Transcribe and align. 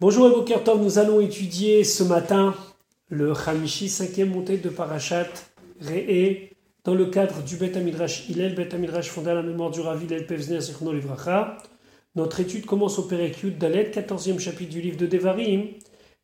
Bonjour 0.00 0.28
et 0.28 0.30
Bokertov, 0.30 0.82
nous 0.82 0.98
allons 0.98 1.20
étudier 1.20 1.84
ce 1.84 2.02
matin 2.02 2.54
le 3.10 3.34
Hamishi, 3.46 3.90
cinquième 3.90 4.30
montée 4.30 4.56
de 4.56 4.70
Parashat 4.70 5.28
Re'e, 5.78 6.48
dans 6.84 6.94
le 6.94 7.04
cadre 7.04 7.42
du 7.42 7.56
Bet 7.56 7.76
Amidrash 7.76 8.26
Hillel, 8.26 8.54
Bet 8.54 8.74
Amidrash 8.74 9.10
fondé 9.10 9.28
à 9.28 9.34
la 9.34 9.42
mémoire 9.42 9.70
du 9.70 9.82
Ravi 9.82 10.06
El 10.10 10.24
Pevzner 10.24 10.62
Zechno 10.62 10.90
Livracha. 10.94 11.58
Notre 12.16 12.40
étude 12.40 12.64
commence 12.64 12.98
au 12.98 13.02
Perekyut 13.02 13.50
Dalet, 13.50 13.90
14e 13.94 14.38
chapitre 14.38 14.70
du 14.70 14.80
livre 14.80 14.96
de 14.96 15.06
Devarim, 15.06 15.66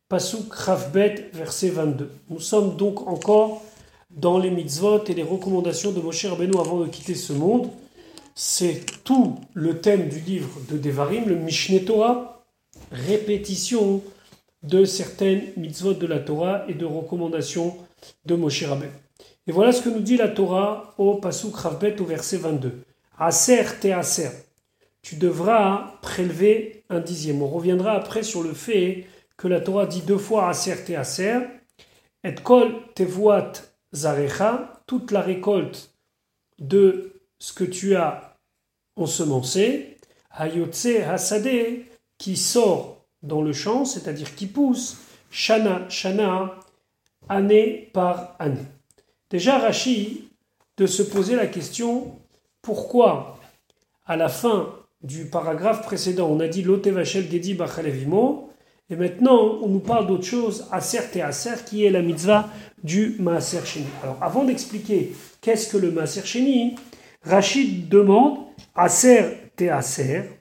Pasuk 0.09 0.51
Ravbet, 0.51 1.29
verset 1.33 1.69
22. 1.69 2.09
Nous 2.31 2.39
sommes 2.39 2.77
donc 2.77 3.07
encore 3.07 3.61
dans 4.09 4.39
les 4.39 4.49
mitzvot 4.49 5.03
et 5.05 5.13
les 5.13 5.21
recommandations 5.21 5.91
de 5.91 6.01
Moshe 6.01 6.25
Rabbeinu 6.25 6.57
avant 6.59 6.79
de 6.79 6.87
quitter 6.87 7.13
ce 7.13 7.31
monde. 7.31 7.69
C'est 8.33 9.03
tout 9.03 9.35
le 9.53 9.81
thème 9.81 10.09
du 10.09 10.19
livre 10.19 10.49
de 10.67 10.79
Devarim, 10.79 11.25
le 11.27 11.35
Mishneh 11.35 11.85
Torah, 11.85 12.36
répétition 12.91 14.03
de 14.63 14.85
certaines 14.85 15.43
mitzvot 15.55 15.93
de 15.93 16.07
la 16.07 16.19
Torah 16.19 16.65
et 16.67 16.73
de 16.73 16.85
recommandations 16.85 17.77
de 18.25 18.35
Moshe 18.35 18.63
Rabbeinu. 18.63 18.91
Et 19.47 19.51
voilà 19.51 19.71
ce 19.71 19.81
que 19.81 19.89
nous 19.89 20.01
dit 20.01 20.17
la 20.17 20.27
Torah 20.27 20.93
au 20.97 21.15
Pasuk 21.15 21.55
Ravbet 21.55 21.99
au 22.01 22.05
verset 22.05 22.37
22. 22.37 22.83
Aser 23.17 23.63
te 23.79 23.87
aser. 23.87 24.29
Tu 25.01 25.15
devras 25.15 25.93
prélever 26.01 26.83
un 26.89 26.99
dixième. 26.99 27.41
On 27.41 27.47
reviendra 27.47 27.93
après 27.93 28.23
sur 28.23 28.43
le 28.43 28.53
fait 28.53 29.05
que 29.37 29.47
la 29.47 29.61
Torah 29.61 29.85
dit 29.85 30.01
deux 30.01 30.17
fois 30.17 30.49
aser 30.49 30.83
te 30.83 30.91
aser. 30.93 31.39
Et 32.23 32.35
kol 32.35 32.73
tevuat 32.93 33.53
zarecha. 33.93 34.73
Toute 34.85 35.11
la 35.11 35.21
récolte 35.21 35.93
de 36.59 37.13
ce 37.39 37.53
que 37.53 37.63
tu 37.63 37.95
as 37.95 38.37
ensemencé. 38.97 39.97
Hayotse. 40.31 40.87
Qui 42.17 42.35
sort 42.35 43.05
dans 43.21 43.41
le 43.41 43.53
champ, 43.53 43.85
c'est-à-dire 43.85 44.35
qui 44.35 44.47
pousse. 44.47 44.97
Shana, 45.29 45.87
shana, 45.89 46.55
année 47.29 47.89
par 47.93 48.35
année. 48.39 48.65
Déjà, 49.29 49.59
Rashi, 49.59 50.29
de 50.77 50.87
se 50.87 51.03
poser 51.03 51.35
la 51.35 51.47
question 51.47 52.19
pourquoi, 52.61 53.39
à 54.05 54.15
la 54.15 54.29
fin 54.29 54.73
du 55.01 55.25
paragraphe 55.25 55.83
précédent, 55.83 56.27
on 56.29 56.39
a 56.39 56.47
dit 56.47 56.63
Lotevachel 56.63 57.29
Gedi 57.29 57.53
Bachalevimo, 57.53 58.49
et 58.89 58.95
maintenant 58.95 59.59
on 59.61 59.67
nous 59.67 59.79
parle 59.79 60.07
d'autre 60.07 60.23
chose, 60.25 60.65
Aser 60.71 60.99
et 61.15 61.21
Aser, 61.21 61.63
qui 61.65 61.85
est 61.85 61.89
la 61.89 62.01
mitzvah 62.01 62.49
du 62.83 63.15
Maaser 63.19 63.65
Sheni. 63.65 63.85
Alors, 64.03 64.17
avant 64.21 64.43
d'expliquer 64.43 65.13
qu'est-ce 65.41 65.71
que 65.71 65.77
le 65.77 65.91
Maaser 65.91 66.25
Sheni, 66.25 66.75
Rachid 67.23 67.89
demande 67.89 68.37
Aser 68.75 69.51
te 69.55 69.65
Aser, 69.65 70.36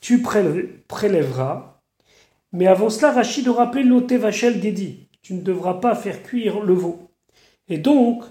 tu 0.00 0.22
prélèveras, 0.22 1.80
mais 2.52 2.66
avant 2.66 2.90
cela, 2.90 3.12
Rachid 3.12 3.44
de 3.44 3.50
rappeler 3.50 3.82
Lotevachel 3.82 4.62
Gedi, 4.62 5.08
tu 5.22 5.34
ne 5.34 5.42
devras 5.42 5.74
pas 5.74 5.94
faire 5.94 6.22
cuire 6.22 6.60
le 6.60 6.72
veau. 6.72 7.10
Et 7.68 7.78
donc, 7.78 8.24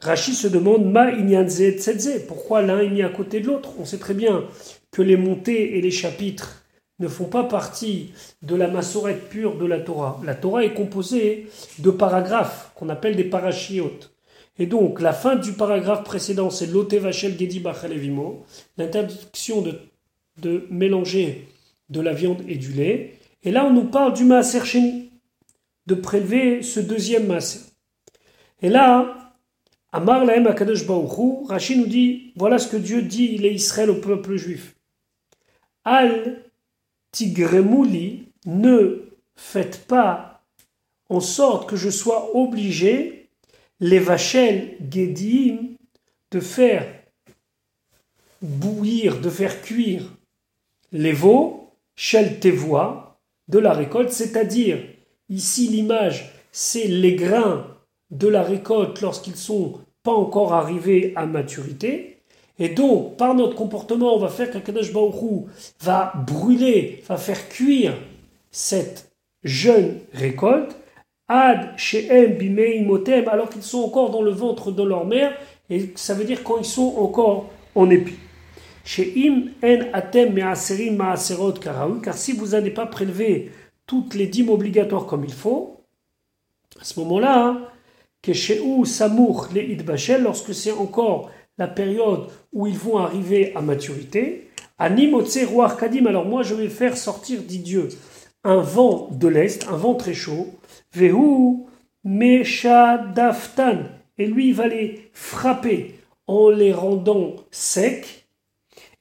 Rachid 0.00 0.34
se 0.34 0.46
demande 0.46 0.90
Ma 0.90 1.10
tzedze 1.12 2.24
pourquoi 2.28 2.62
l'un 2.62 2.78
est 2.78 2.88
mis 2.88 3.02
à 3.02 3.08
côté 3.08 3.40
de 3.40 3.48
l'autre? 3.48 3.70
On 3.80 3.84
sait 3.84 3.98
très 3.98 4.14
bien 4.14 4.44
que 4.92 5.02
les 5.02 5.16
montées 5.16 5.76
et 5.76 5.80
les 5.80 5.90
chapitres 5.90 6.64
ne 7.00 7.08
font 7.08 7.26
pas 7.26 7.44
partie 7.44 8.12
de 8.42 8.54
la 8.54 8.68
massorette 8.68 9.28
pure 9.28 9.56
de 9.56 9.66
la 9.66 9.80
Torah. 9.80 10.20
La 10.24 10.34
Torah 10.34 10.64
est 10.64 10.74
composée 10.74 11.48
de 11.78 11.90
paragraphes 11.90 12.70
qu'on 12.74 12.88
appelle 12.88 13.16
des 13.16 13.24
parachiotes. 13.24 14.14
Et 14.60 14.66
donc, 14.66 15.00
la 15.00 15.12
fin 15.12 15.36
du 15.36 15.52
paragraphe 15.52 16.02
précédent, 16.04 16.50
c'est 16.50 16.66
l'otevachel 16.66 17.38
gedi 17.38 17.60
bachalevimo, 17.60 18.44
l'interdiction 18.76 19.62
de, 19.62 19.78
de 20.40 20.66
mélanger 20.70 21.48
de 21.90 22.00
la 22.00 22.12
viande 22.12 22.42
et 22.48 22.56
du 22.56 22.72
lait. 22.72 23.14
Et 23.42 23.50
là, 23.50 23.64
on 23.64 23.72
nous 23.72 23.84
parle 23.84 24.14
du 24.14 24.24
maaser 24.24 24.64
sheni, 24.64 25.10
de 25.86 25.94
prélever 25.94 26.62
ce 26.62 26.80
deuxième 26.80 27.26
maaser. 27.26 27.60
Et 28.60 28.68
là, 28.68 29.34
Amar 29.92 30.24
Lahem 30.24 30.46
Akadosh 30.46 30.86
Baruchu, 30.86 31.46
Rachid 31.46 31.78
nous 31.78 31.86
dit 31.86 32.32
voilà 32.36 32.58
ce 32.58 32.68
que 32.68 32.76
Dieu 32.76 33.02
dit, 33.02 33.30
il 33.32 33.46
est 33.46 33.54
Israël 33.54 33.90
au 33.90 33.96
peuple 33.96 34.36
juif. 34.36 34.74
Al 35.84 36.42
Tigremouli, 37.12 38.26
ne 38.44 39.08
faites 39.34 39.86
pas 39.86 40.42
en 41.08 41.20
sorte 41.20 41.68
que 41.68 41.76
je 41.76 41.88
sois 41.88 42.36
obligé, 42.36 43.30
les 43.80 43.98
Vachel 43.98 44.76
Gedim, 44.90 45.76
de 46.30 46.40
faire 46.40 46.86
bouillir, 48.42 49.20
de 49.20 49.30
faire 49.30 49.62
cuire 49.62 50.17
les 50.92 51.12
veaux, 51.12 51.70
Shel 51.96 52.40
Tevoa, 52.40 53.18
de 53.48 53.58
la 53.58 53.72
récolte, 53.72 54.10
c'est-à-dire, 54.10 54.78
ici 55.28 55.68
l'image, 55.68 56.32
c'est 56.52 56.86
les 56.86 57.14
grains 57.14 57.66
de 58.10 58.28
la 58.28 58.42
récolte 58.42 59.00
lorsqu'ils 59.00 59.36
sont 59.36 59.80
pas 60.02 60.12
encore 60.12 60.54
arrivés 60.54 61.12
à 61.16 61.26
maturité. 61.26 62.18
Et 62.58 62.70
donc, 62.70 63.16
par 63.16 63.34
notre 63.34 63.54
comportement, 63.54 64.14
on 64.14 64.18
va 64.18 64.28
faire 64.28 64.50
qu'Akadosh 64.50 64.92
Baruch 64.92 65.46
va 65.80 66.12
brûler, 66.26 67.02
va 67.08 67.16
faire 67.16 67.48
cuire 67.48 67.94
cette 68.50 69.12
jeune 69.44 69.98
récolte, 70.12 70.76
ad 71.28 71.76
she'em 71.76 72.36
bimei 72.36 72.80
motem, 72.82 73.28
alors 73.28 73.50
qu'ils 73.50 73.62
sont 73.62 73.82
encore 73.82 74.10
dans 74.10 74.22
le 74.22 74.30
ventre 74.30 74.72
de 74.72 74.82
leur 74.82 75.04
mère, 75.04 75.36
et 75.70 75.92
ça 75.94 76.14
veut 76.14 76.24
dire 76.24 76.42
quand 76.42 76.58
ils 76.58 76.64
sont 76.64 76.94
encore 76.98 77.50
en 77.74 77.90
épi. 77.90 78.14
She'im 78.88 79.50
en 79.62 79.80
atem 79.92 80.32
ma'aserot 80.96 81.60
karaou, 81.60 82.00
car 82.00 82.16
si 82.16 82.32
vous 82.32 82.48
n'allez 82.48 82.70
pas 82.70 82.86
prélever 82.86 83.52
toutes 83.84 84.14
les 84.14 84.26
dîmes 84.26 84.48
obligatoires 84.48 85.04
comme 85.04 85.26
il 85.26 85.32
faut, 85.32 85.82
à 86.80 86.84
ce 86.84 86.98
moment-là, 87.00 87.70
que 88.22 88.32
chez 88.32 88.60
ou 88.60 88.86
Samour 88.86 89.48
les 89.52 89.72
Idbachel, 89.72 90.22
lorsque 90.22 90.54
c'est 90.54 90.72
encore 90.72 91.30
la 91.58 91.68
période 91.68 92.28
où 92.54 92.66
ils 92.66 92.78
vont 92.78 92.96
arriver 92.96 93.52
à 93.54 93.60
maturité, 93.60 94.48
Animotse 94.78 95.44
Roi 95.44 95.76
Kadim, 95.78 96.06
alors 96.06 96.24
moi 96.24 96.42
je 96.42 96.54
vais 96.54 96.70
faire 96.70 96.96
sortir, 96.96 97.42
dit 97.42 97.58
Dieu, 97.58 97.90
un 98.42 98.62
vent 98.62 99.10
de 99.12 99.28
l'Est, 99.28 99.68
un 99.68 99.76
vent 99.76 99.96
très 99.96 100.14
chaud, 100.14 100.46
Vehu 100.94 101.66
Meshadaftan, 102.04 103.80
et 104.16 104.26
lui 104.26 104.48
il 104.48 104.54
va 104.54 104.66
les 104.66 105.10
frapper 105.12 105.94
en 106.26 106.48
les 106.48 106.72
rendant 106.72 107.36
secs, 107.50 108.17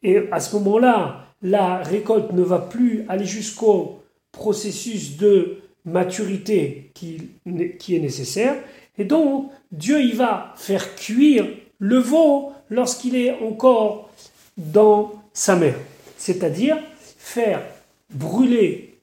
et 0.03 0.28
à 0.31 0.40
ce 0.40 0.56
moment-là, 0.58 1.25
la 1.41 1.78
récolte 1.78 2.31
ne 2.34 2.41
va 2.41 2.59
plus 2.59 3.06
aller 3.08 3.25
jusqu'au 3.25 4.03
processus 4.31 5.18
de 5.18 5.58
maturité 5.85 6.91
qui, 6.94 7.30
est 7.46 8.00
nécessaire, 8.00 8.56
et 8.97 9.06
donc, 9.06 9.52
Dieu, 9.72 10.02
il 10.02 10.16
va 10.16 10.53
faire 10.56 10.96
cuire 10.96 11.47
le 11.80 11.97
veau 11.97 12.52
lorsqu'il 12.69 13.16
est 13.16 13.40
encore 13.41 14.09
dans 14.58 15.13
sa 15.34 15.56
mère. 15.56 15.78
C'est-à-dire 16.18 16.78
faire 17.18 17.62
brûler 18.09 18.97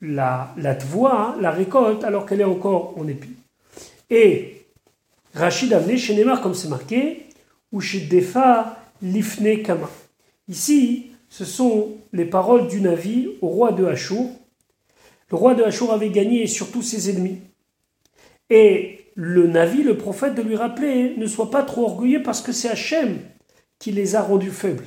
la, 0.00 0.52
la 0.56 0.74
tvoie, 0.74 1.36
la 1.40 1.52
récolte, 1.52 2.02
alors 2.04 2.26
qu'elle 2.26 2.40
est 2.40 2.44
encore 2.44 2.94
en 2.98 3.06
épi. 3.06 3.30
Et 4.10 4.66
Rachid 5.34 5.72
a 5.72 5.78
amené 5.78 5.98
chez 5.98 6.14
Neymar, 6.14 6.40
comme 6.40 6.54
c'est 6.54 6.68
marqué, 6.68 7.26
ou 7.72 7.80
chez 7.80 8.00
Defa 8.00 8.76
Lifne 9.02 9.62
Kama. 9.62 9.90
Ici, 10.48 11.10
ce 11.28 11.44
sont 11.44 11.92
les 12.12 12.24
paroles 12.24 12.68
du 12.68 12.80
Navi 12.80 13.28
au 13.42 13.48
roi 13.48 13.72
de 13.72 13.84
Hachour. 13.84 14.30
Le 15.30 15.36
roi 15.36 15.54
de 15.54 15.62
Hachour 15.62 15.92
avait 15.92 16.10
gagné 16.10 16.46
sur 16.46 16.70
tous 16.70 16.82
ses 16.82 17.10
ennemis. 17.10 17.38
Et 18.48 19.00
le 19.14 19.46
Navi, 19.46 19.82
le 19.82 19.96
prophète, 19.96 20.34
de 20.34 20.42
lui 20.42 20.56
rappeler 20.56 21.14
ne 21.16 21.26
sois 21.26 21.50
pas 21.50 21.62
trop 21.62 21.84
orgueilleux 21.84 22.22
parce 22.22 22.40
que 22.40 22.52
c'est 22.52 22.68
Hachem 22.68 23.18
qui 23.78 23.92
les 23.92 24.14
a 24.14 24.22
rendus 24.22 24.50
faibles. 24.50 24.86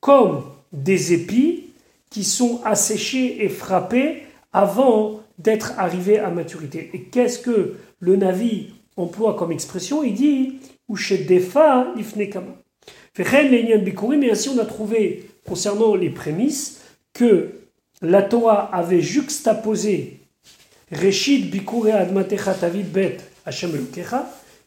Comme 0.00 0.44
des 0.72 1.12
épis 1.12 1.70
qui 2.10 2.24
sont 2.24 2.60
asséchés 2.64 3.44
et 3.44 3.48
frappés 3.48 4.22
avant 4.52 5.20
d'être 5.38 5.78
arrivés 5.78 6.18
à 6.18 6.30
maturité. 6.30 6.90
Et 6.94 7.02
qu'est-ce 7.02 7.38
que 7.38 7.74
le 7.98 8.16
Navi 8.16 8.72
emploie 8.96 9.34
comme 9.34 9.52
expression? 9.52 10.02
Il 10.02 10.14
dit 10.14 10.58
Defa 10.88 11.92
ifnekama. 11.96 12.63
Mais 13.18 14.30
ainsi 14.30 14.48
on 14.48 14.58
a 14.58 14.64
trouvé, 14.64 15.30
concernant 15.46 15.94
les 15.94 16.10
prémices, 16.10 16.80
que 17.12 17.50
la 18.02 18.22
Torah 18.22 18.74
avait 18.74 19.00
juxtaposé 19.00 20.20
Reshid 20.90 21.50
Bikure 21.50 21.94
Admatecha 21.94 22.54
Tavid 22.54 22.90
Bet 22.92 23.18
Hashem 23.46 23.72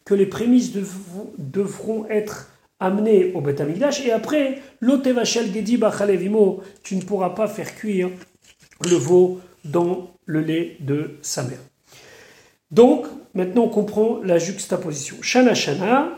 que 0.04 0.14
les 0.14 0.26
prémices 0.26 0.72
devront 0.72 2.06
être 2.08 2.50
amenées 2.80 3.32
au 3.34 3.40
Bet 3.40 3.60
Amigdash, 3.60 4.04
et 4.06 4.12
après, 4.12 4.60
Lotevachel 4.80 5.52
Gedi 5.52 5.76
Bachalevimo, 5.76 6.62
tu 6.82 6.96
ne 6.96 7.02
pourras 7.02 7.30
pas 7.30 7.48
faire 7.48 7.74
cuire 7.74 8.08
le 8.84 8.96
veau 8.96 9.40
dans 9.64 10.14
le 10.24 10.40
lait 10.40 10.76
de 10.80 11.18
sa 11.22 11.42
mère. 11.42 11.58
Donc, 12.70 13.06
maintenant 13.34 13.64
on 13.64 13.68
comprend 13.68 14.20
la 14.22 14.38
juxtaposition. 14.38 15.16
Shana 15.22 15.54
Shana, 15.54 16.08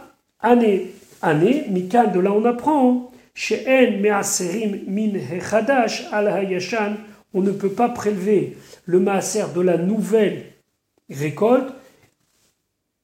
année, 0.41 0.93
année, 1.23 1.65
Mikal, 1.69 2.13
de 2.13 2.21
là 2.21 2.33
on 2.33 2.45
apprend, 2.45 3.11
Me'aserim 3.51 4.81
Min 4.87 5.15
Hechadash 5.15 6.07
Al 6.13 6.29
on 7.33 7.43
ne 7.43 7.53
peut 7.53 7.71
pas 7.71 7.89
prélever 7.89 8.57
le 8.87 8.99
maaser 8.99 9.45
de 9.55 9.61
la 9.61 9.77
nouvelle 9.77 10.47
récolte, 11.09 11.73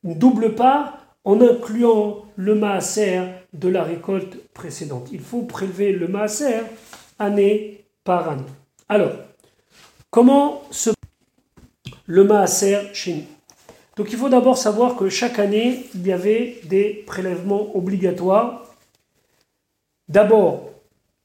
double 0.02 0.54
part 0.54 0.98
en 1.24 1.40
incluant 1.40 2.24
le 2.36 2.54
maaser 2.54 3.20
de 3.52 3.68
la 3.68 3.82
récolte 3.82 4.36
précédente. 4.52 5.08
Il 5.12 5.20
faut 5.20 5.42
prélever 5.42 5.92
le 5.92 6.08
maaser 6.08 6.62
année 7.18 7.84
par 8.04 8.28
année. 8.28 8.42
Alors, 8.88 9.12
comment 10.10 10.62
se 10.70 10.90
le 12.06 12.24
maaser 12.24 12.78
chez 12.92 13.14
nous? 13.14 13.35
Donc 13.96 14.12
il 14.12 14.18
faut 14.18 14.28
d'abord 14.28 14.58
savoir 14.58 14.94
que 14.96 15.08
chaque 15.08 15.38
année, 15.38 15.86
il 15.94 16.06
y 16.06 16.12
avait 16.12 16.58
des 16.64 17.02
prélèvements 17.06 17.74
obligatoires. 17.74 18.64
D'abord, 20.08 20.70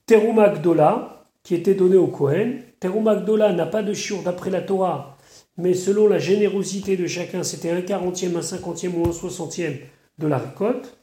Terouma 0.05 0.49
Gdola, 0.49 1.25
qui 1.43 1.53
était 1.53 1.75
donné 1.75 1.97
au 1.97 2.07
Kohen. 2.07 2.61
Terouma 2.79 3.15
Gdola 3.15 3.51
n'a 3.51 3.65
pas 3.65 3.83
de 3.83 3.93
chiour 3.93 4.23
d'après 4.23 4.49
la 4.49 4.61
Torah, 4.61 5.17
mais 5.57 5.73
selon 5.73 6.07
la 6.07 6.17
générosité 6.17 6.95
de 6.97 7.07
chacun, 7.07 7.43
c'était 7.43 7.71
un 7.71 7.81
quarantième, 7.81 8.37
un 8.37 8.41
cinquantième 8.41 8.99
ou 8.99 9.07
un 9.07 9.11
soixantième 9.11 9.77
de 10.17 10.27
la 10.27 10.37
récolte. 10.37 10.97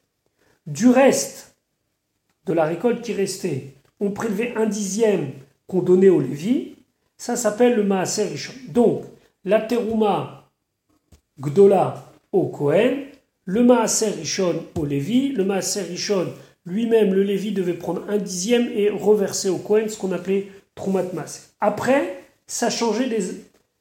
Du 0.67 0.89
reste 0.89 1.55
de 2.47 2.53
la 2.55 2.65
récolte 2.65 3.03
qui 3.03 3.13
restait, 3.13 3.75
on 4.01 4.11
prélevait 4.11 4.55
un 4.57 4.67
dixième 4.67 5.33
qu'on 5.67 5.83
donnait 5.83 6.09
au 6.09 6.21
Lévi. 6.21 6.77
Ça 7.19 7.37
s'appelle 7.37 7.77
le 7.77 7.85
Maaser 7.85 8.25
Rishon. 8.25 8.55
Donc, 8.69 9.05
la 9.45 9.61
Terouma 9.61 10.38
Gdola 11.41 12.13
au 12.33 12.47
Kohen, 12.47 13.05
le 13.45 13.63
Maaser 13.65 14.11
Rishon 14.11 14.65
au 14.79 14.85
Lévi, 14.85 15.31
le 15.31 15.45
Maaser 15.45 15.83
Rishon 15.83 16.29
lui-même, 16.67 17.15
le 17.15 17.23
Lévi 17.23 17.53
devait 17.53 17.75
prendre 17.75 18.05
un 18.09 18.19
dixième 18.19 18.69
et 18.75 18.91
reverser 18.91 19.49
au 19.49 19.59
Kohen 19.59 19.89
ce 19.89 19.97
qu'on 19.97 20.13
appelait 20.13 20.49
Troumat 20.75 21.05
Maaser. 21.15 21.41
Après, 21.61 22.25
ça 22.47 22.71
changeait 22.71 23.09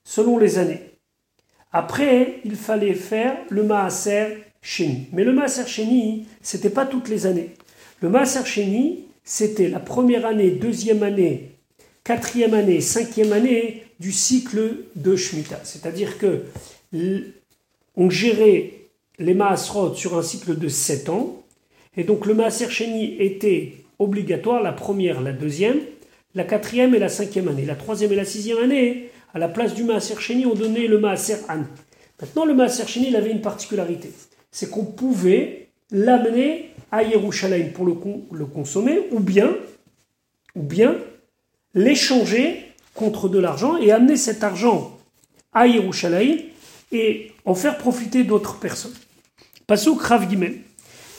selon 0.04 0.38
les 0.38 0.58
années. 0.58 0.82
Après, 1.72 2.40
il 2.46 2.56
fallait 2.56 2.94
faire 2.94 3.38
le 3.50 3.64
Maaser 3.64 4.38
Sheni. 4.62 5.08
Mais 5.12 5.24
le 5.24 5.34
Maaser 5.34 5.68
Sheni, 5.68 6.26
c'était 6.42 6.70
pas 6.70 6.86
toutes 6.86 7.10
les 7.10 7.26
années. 7.26 7.52
Le 8.02 8.10
Maaser 8.10 8.46
Sheni, 8.46 9.06
c'était 9.24 9.68
la 9.68 9.80
première 9.80 10.26
année, 10.26 10.52
deuxième 10.52 11.04
année, 11.04 11.52
quatrième 12.04 12.54
année, 12.54 12.80
cinquième 12.80 13.34
année 13.34 13.84
du 14.00 14.12
cycle 14.12 14.78
de 14.96 15.16
Shemitah. 15.16 15.60
C'est-à-dire 15.64 16.18
que 16.18 16.44
on 17.98 18.10
gérait 18.10 18.74
les 19.20 19.34
Maasrot 19.34 19.96
sur 19.96 20.18
un 20.18 20.22
cycle 20.22 20.58
de 20.58 20.68
sept 20.68 21.10
ans, 21.10 21.44
et 21.98 22.04
donc 22.04 22.28
le 22.28 22.36
Maaser 22.36 22.70
Sheni 22.70 23.16
était 23.20 23.74
obligatoire 23.98 24.62
la 24.62 24.72
première, 24.72 25.22
la 25.22 25.34
deuxième, 25.34 25.80
la 26.36 26.44
quatrième 26.44 26.94
et 26.94 27.00
la 27.00 27.10
cinquième 27.10 27.48
année. 27.48 27.66
La 27.66 27.76
troisième 27.76 28.14
et 28.14 28.16
la 28.16 28.26
sixième 28.26 28.60
année, 28.60 29.10
à 29.34 29.40
la 29.40 29.50
place 29.50 29.74
du 29.74 29.84
Maaser 29.84 30.20
Sheni, 30.20 30.46
on 30.46 30.54
donnait 30.54 30.88
le 30.88 31.00
Maaser 31.00 31.38
An. 31.50 31.64
Maintenant, 32.22 32.46
le 32.46 32.54
Maaser 32.54 32.86
Sheni, 32.88 33.16
avait 33.16 33.32
une 33.32 33.42
particularité. 33.42 34.12
C'est 34.52 34.70
qu'on 34.70 34.86
pouvait 34.86 35.70
l'amener 35.90 36.70
à 36.92 37.02
Yerushalayim 37.02 37.72
pour 37.72 37.86
le, 37.86 37.96
le 38.32 38.46
consommer, 38.46 39.00
ou 39.12 39.20
bien, 39.20 39.56
ou 40.56 40.62
bien 40.62 40.96
l'échanger 41.74 42.64
contre 42.94 43.28
de 43.28 43.40
l'argent 43.40 43.78
et 43.78 43.92
amener 43.92 44.18
cet 44.18 44.44
argent 44.44 44.98
à 45.54 45.66
Yerushalayim 45.66 46.38
et 46.92 47.32
en 47.48 47.56
faire 47.56 47.78
profiter 47.78 48.26
d'autres 48.26 48.60
personnes. 48.60 48.94
Pasuk 49.66 50.02
Rav 50.02 50.30
Gimel. 50.30 50.60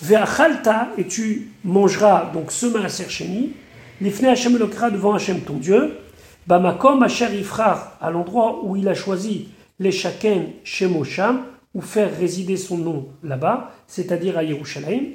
Ve'achalta, 0.02 0.90
et 0.96 1.06
tu 1.08 1.50
mangeras 1.64 2.30
donc 2.32 2.52
ce 2.52 2.66
maaser 2.66 3.08
sheni, 3.08 3.54
l'ifne 4.00 4.26
Hashem 4.26 4.56
lokra 4.56 4.90
devant 4.90 5.14
Hashem 5.14 5.40
ton 5.40 5.54
Dieu, 5.54 5.98
bamakom 6.46 7.02
asher 7.02 7.34
ifrar, 7.34 7.96
à 8.00 8.10
l'endroit 8.10 8.60
où 8.62 8.76
il 8.76 8.86
a 8.88 8.94
choisi 8.94 9.48
les 9.80 9.90
shaken 9.90 10.50
shemosham, 10.62 11.42
ou 11.74 11.80
faire 11.80 12.16
résider 12.16 12.56
son 12.56 12.78
nom 12.78 13.08
là-bas, 13.24 13.72
c'est-à-dire 13.88 14.38
à 14.38 14.44
Yerushalayim, 14.44 15.14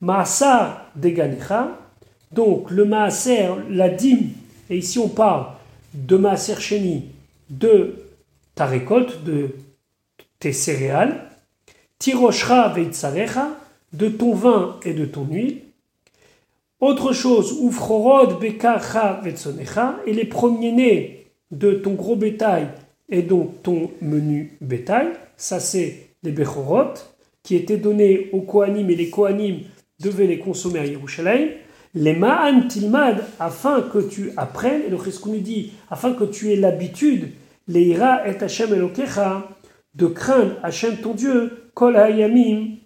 maasar 0.00 0.86
deganecha, 0.94 1.78
donc 2.30 2.70
le 2.70 2.84
maaser, 2.84 3.48
la 3.70 3.88
dîme, 3.88 4.30
et 4.70 4.76
ici 4.76 4.98
on 4.98 5.08
parle 5.08 5.46
de 5.94 6.16
maaser 6.16 6.60
sheni, 6.60 7.06
de 7.50 7.96
ta 8.54 8.66
récolte, 8.66 9.24
de 9.24 9.56
tes 10.42 10.52
céréales, 10.52 11.30
tiroshra 12.00 12.74
de 13.92 14.08
ton 14.08 14.34
vin 14.34 14.76
et 14.84 14.92
de 14.92 15.04
ton 15.04 15.24
huile. 15.30 15.58
Autre 16.80 17.12
chose, 17.12 17.56
bekacha 18.40 19.20
et 20.04 20.12
les 20.12 20.24
premiers-nés 20.24 21.26
de 21.52 21.74
ton 21.74 21.92
gros 21.92 22.16
bétail 22.16 22.66
et 23.08 23.22
donc 23.22 23.62
ton 23.62 23.92
menu 24.00 24.56
bétail, 24.60 25.12
ça 25.36 25.60
c'est 25.60 26.08
les 26.24 26.32
bechorot, 26.32 26.94
qui 27.44 27.54
étaient 27.54 27.76
donnés 27.76 28.28
aux 28.32 28.40
Kohanim, 28.40 28.90
et 28.90 28.96
les 28.96 29.10
Kohanim 29.10 29.60
devaient 30.00 30.26
les 30.26 30.38
consommer 30.40 30.80
à 30.80 30.86
Yerushalayim. 30.86 31.50
Les 31.94 32.14
ma'an 32.14 32.66
tilmad, 32.66 33.22
afin 33.38 33.82
que 33.82 33.98
tu 33.98 34.32
apprennes, 34.36 34.82
et 34.86 34.90
le 34.90 34.96
nous 34.96 35.38
dit, 35.38 35.72
afin 35.88 36.14
que 36.14 36.24
tu 36.24 36.50
aies 36.52 36.56
l'habitude, 36.56 37.28
les 37.68 37.82
ira 37.82 38.26
et 38.26 38.42
Hashem 38.42 38.72
elokecha, 38.74 39.48
de 39.94 40.06
craindre 40.06 40.56
Hashem 40.62 40.96
ton 40.98 41.14
Dieu, 41.14 41.70
kol 41.74 41.96
hayamim, 41.96 42.76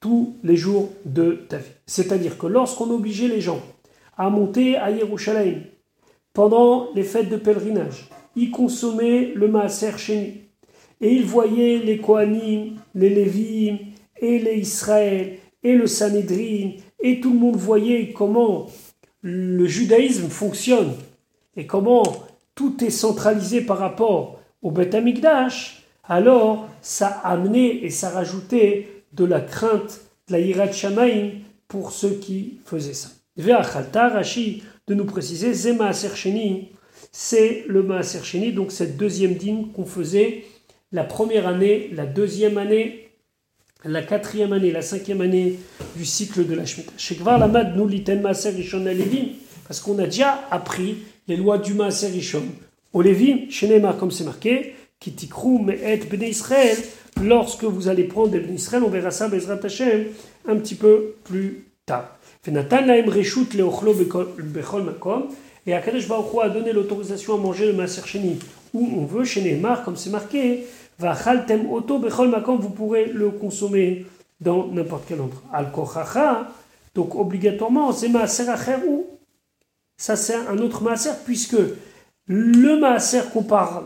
tous 0.00 0.36
les 0.42 0.56
jours 0.56 0.90
de 1.04 1.44
ta 1.48 1.58
vie. 1.58 1.70
C'est-à-dire 1.86 2.38
que 2.38 2.46
lorsqu'on 2.46 2.90
obligeait 2.90 3.28
les 3.28 3.40
gens 3.40 3.60
à 4.16 4.30
monter 4.30 4.76
à 4.76 4.90
Yerushalayim 4.90 5.62
pendant 6.32 6.92
les 6.94 7.02
fêtes 7.02 7.28
de 7.28 7.36
pèlerinage, 7.36 8.08
ils 8.34 8.50
consommaient 8.50 9.32
le 9.34 9.48
maaser 9.48 9.96
Sheni 9.96 10.42
et 11.00 11.12
ils 11.12 11.24
voyaient 11.24 11.78
les 11.78 11.98
Kohanim, 11.98 12.76
les 12.94 13.10
Lévim 13.10 13.78
et 14.20 14.38
les 14.38 14.56
Israël 14.56 15.38
et 15.62 15.74
le 15.74 15.86
Sanhedrin 15.86 16.72
et 17.00 17.20
tout 17.20 17.32
le 17.32 17.38
monde 17.38 17.56
voyait 17.56 18.12
comment 18.12 18.66
le 19.22 19.66
judaïsme 19.66 20.28
fonctionne 20.28 20.92
et 21.56 21.66
comment 21.66 22.04
tout 22.54 22.84
est 22.84 22.90
centralisé 22.90 23.60
par 23.60 23.78
rapport 23.78 24.40
au 24.62 24.70
Beth 24.70 24.94
Amikdash, 24.94 25.75
alors 26.08 26.68
ça 26.82 27.08
amenait 27.24 27.84
et 27.84 27.90
ça 27.90 28.10
rajoutait 28.10 28.88
de 29.12 29.24
la 29.24 29.40
crainte, 29.40 30.00
de 30.28 30.36
la 30.36 30.72
shamaim 30.72 31.30
pour 31.68 31.90
ceux 31.90 32.14
qui 32.14 32.58
faisaient 32.64 32.94
ça. 32.94 33.08
Ve'achalta, 33.36 34.08
Rashi, 34.08 34.62
de 34.86 34.94
nous 34.94 35.04
préciser, 35.04 35.52
Zema 35.52 35.92
c'est 37.12 37.64
le 37.66 37.82
Maaser 37.82 38.22
Sheni, 38.22 38.52
donc 38.52 38.72
cette 38.72 38.96
deuxième 38.98 39.34
dîme 39.34 39.72
qu'on 39.72 39.86
faisait 39.86 40.44
la 40.92 41.02
première 41.02 41.48
année, 41.48 41.90
la 41.94 42.04
deuxième 42.04 42.58
année, 42.58 43.08
la 43.84 44.02
quatrième 44.02 44.52
année, 44.52 44.70
la 44.70 44.82
cinquième 44.82 45.20
année 45.20 45.58
du 45.96 46.04
cycle 46.04 46.46
de 46.46 46.54
la 46.54 46.66
Shemitah. 46.66 46.92
Shekvar 46.96 47.38
Lamad 47.38 47.74
nous 47.76 47.88
liten 47.88 48.20
Maaser 48.20 48.52
parce 49.66 49.80
qu'on 49.80 49.98
a 49.98 50.04
déjà 50.04 50.46
appris 50.50 50.98
les 51.26 51.36
lois 51.36 51.58
du 51.58 51.74
Maaser 51.74 52.08
Rishon. 52.08 52.44
Au 52.92 53.02
Lévim, 53.02 53.50
Shenema, 53.50 53.94
comme 53.94 54.10
c'est 54.10 54.24
marqué, 54.24 54.74
Israël, 56.22 56.78
lorsque 57.22 57.64
vous 57.64 57.88
allez 57.88 58.04
prendre 58.04 58.30
des 58.30 58.40
Israël, 58.52 58.82
on 58.84 58.88
verra 58.88 59.10
ça, 59.10 59.28
Bezrat 59.28 59.60
Hashem, 59.62 60.06
un 60.48 60.56
petit 60.56 60.74
peu 60.74 61.14
plus 61.24 61.64
tard. 61.84 62.16
Et 65.66 65.74
Akadosh 65.74 66.08
Baruch 66.08 66.26
a 66.42 66.48
donné 66.48 66.72
l'autorisation 66.72 67.34
à 67.34 67.38
manger 67.38 67.66
le 67.66 67.72
Maaser 67.72 68.02
Sheni 68.06 68.38
où 68.72 68.88
on 68.98 69.04
veut, 69.06 69.24
chez 69.24 69.42
Neymar, 69.42 69.84
comme 69.84 69.96
c'est 69.96 70.10
marqué, 70.10 70.66
va 70.98 71.14
chaltem 71.16 71.70
auto 71.70 71.98
bechol 71.98 72.28
makom, 72.28 72.58
vous 72.58 72.70
pourrez 72.70 73.06
le 73.06 73.30
consommer 73.30 74.06
dans 74.40 74.66
n'importe 74.68 75.04
quel 75.08 75.20
endroit. 75.20 75.42
Al 75.52 75.72
kochacha, 75.72 76.48
donc 76.94 77.14
obligatoirement, 77.14 77.92
c'est 77.92 78.14
Acher 78.14 78.76
ou 78.86 79.06
ça 79.96 80.16
c'est 80.16 80.34
un 80.34 80.58
autre 80.58 80.82
Maaser, 80.82 81.12
puisque 81.24 81.56
le 82.26 82.78
Maaser 82.78 83.22
qu'on 83.32 83.42
parle 83.42 83.84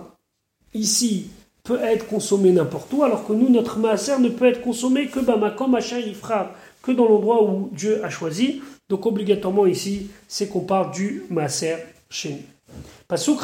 ici 0.75 1.31
peut 1.63 1.81
être 1.83 2.07
consommé 2.07 2.53
n'importe 2.53 2.93
où, 2.93 3.05
alors 3.05 3.27
que 3.27 3.33
nous, 3.33 3.49
notre 3.49 3.79
maaser 3.79 4.19
ne 4.19 4.29
peut 4.29 4.47
être 4.47 4.63
consommé 4.63 5.07
que 5.07 5.21
Bamakom 5.21 5.79
Ifra, 5.79 6.55
que 6.83 6.93
dans 6.93 7.07
l'endroit 7.07 7.45
où 7.45 7.71
Dieu 7.73 8.05
a 8.05 8.11
choisi. 8.11 8.63
Donc 8.89 9.07
obligatoirement 9.07 9.67
ici, 9.67 10.11
c'est 10.27 10.49
qu'on 10.49 10.61
parle 10.61 10.91
du 10.93 11.23
maaser 11.31 11.77
chez 12.09 12.31
nous. 12.31 12.75
Pasuk 13.07 13.41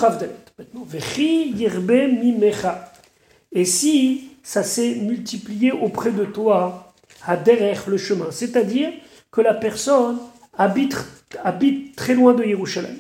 Maintenant. 0.59 0.87
Et 3.53 3.65
si 3.65 4.29
ça 4.43 4.63
s'est 4.63 4.95
multiplié 4.95 5.73
auprès 5.73 6.13
de 6.13 6.25
toi, 6.25 6.93
à 7.25 7.37
derrière 7.37 7.83
le 7.89 7.97
chemin, 7.97 8.31
c'est-à-dire 8.31 8.91
que 9.31 9.41
la 9.41 9.55
personne 9.55 10.19
habite, 10.57 10.97
habite 11.43 11.97
très 11.97 12.15
loin 12.15 12.33
de 12.35 12.45
Yerushalayim. 12.45 12.97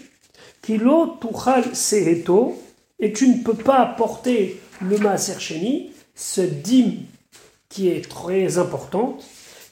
Kilo 0.62 1.16
Tuchal 1.20 1.74
Seheto, 1.74 2.60
et 2.98 3.12
tu 3.12 3.28
ne 3.28 3.42
peux 3.42 3.54
pas 3.54 3.86
porter 3.86 4.60
le 4.80 4.98
Maaser 4.98 5.38
Sheni, 5.38 5.90
ce 6.14 6.40
dîme 6.40 7.02
qui 7.68 7.88
est 7.88 8.08
très 8.08 8.58
importante, 8.58 9.24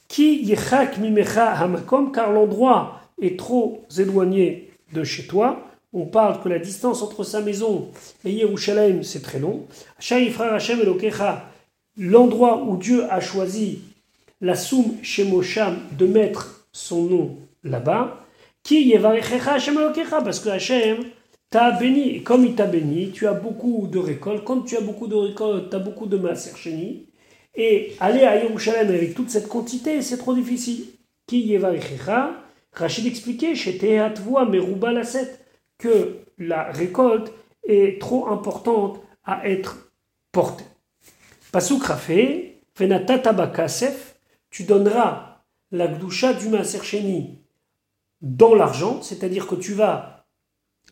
qui 0.08 0.42
yichak 0.44 0.98
mimecha 0.98 1.50
hamakom, 1.52 2.12
car 2.12 2.32
l'endroit 2.32 3.00
est 3.20 3.38
trop 3.38 3.84
éloigné 3.96 4.70
de 4.92 5.04
chez 5.04 5.26
toi, 5.26 5.64
on 5.92 6.06
parle 6.06 6.42
que 6.42 6.48
la 6.48 6.58
distance 6.58 7.02
entre 7.02 7.22
sa 7.22 7.40
maison 7.40 7.88
et 8.24 8.32
Yerushalayim, 8.32 9.04
c'est 9.04 9.22
très 9.22 9.38
long. 9.38 9.66
L'endroit 11.96 12.64
où 12.64 12.76
Dieu 12.76 13.04
a 13.08 13.20
choisi 13.20 13.78
la 14.40 14.56
Soum 14.56 14.96
Shemosham 15.02 15.78
de 15.96 16.06
mettre 16.06 16.66
son 16.72 17.04
nom 17.04 17.36
là-bas, 17.62 18.26
qui 18.64 18.92
parce 18.92 20.40
que 20.40 20.48
Hachem 20.48 21.04
t'a 21.54 21.70
béni. 21.70 22.16
Et 22.16 22.22
comme 22.24 22.44
il 22.44 22.56
t'a 22.56 22.66
béni, 22.66 23.12
tu 23.12 23.28
as 23.28 23.32
beaucoup 23.32 23.86
de 23.86 24.00
récoltes. 24.00 24.42
Comme 24.42 24.64
tu 24.64 24.76
as 24.76 24.80
beaucoup 24.80 25.06
de 25.06 25.14
récoltes, 25.14 25.70
tu 25.70 25.76
as 25.76 25.78
beaucoup 25.78 26.06
de 26.06 26.16
Maaser 26.16 27.06
Et 27.54 27.92
aller 28.00 28.24
à 28.24 28.42
Yerushalayim 28.42 28.88
avec 28.88 29.14
toute 29.14 29.30
cette 29.30 29.46
quantité, 29.48 30.02
c'est 30.02 30.18
trop 30.18 30.34
difficile. 30.34 30.86
Qui 31.28 31.42
Yevarechecha 31.42 32.32
Rachid 32.72 33.06
expliquait 33.06 33.54
chez 33.54 33.78
Tehatvoa 33.78 34.46
Meruba 34.46 34.90
Lasset 34.90 35.38
que 35.78 36.16
la 36.38 36.64
récolte 36.72 37.32
est 37.68 38.00
trop 38.00 38.26
importante 38.26 39.00
à 39.24 39.48
être 39.48 39.92
portée. 40.32 40.64
Pasuk 41.52 41.84
Rafé, 41.84 42.62
Bakasef, 42.76 44.16
tu 44.50 44.64
donneras 44.64 45.44
la 45.70 45.86
gdusha 45.86 46.34
du 46.34 46.48
Maaser 46.48 46.80
dans 48.22 48.56
l'argent, 48.56 49.02
c'est-à-dire 49.02 49.46
que 49.46 49.54
tu 49.54 49.72
vas 49.74 50.23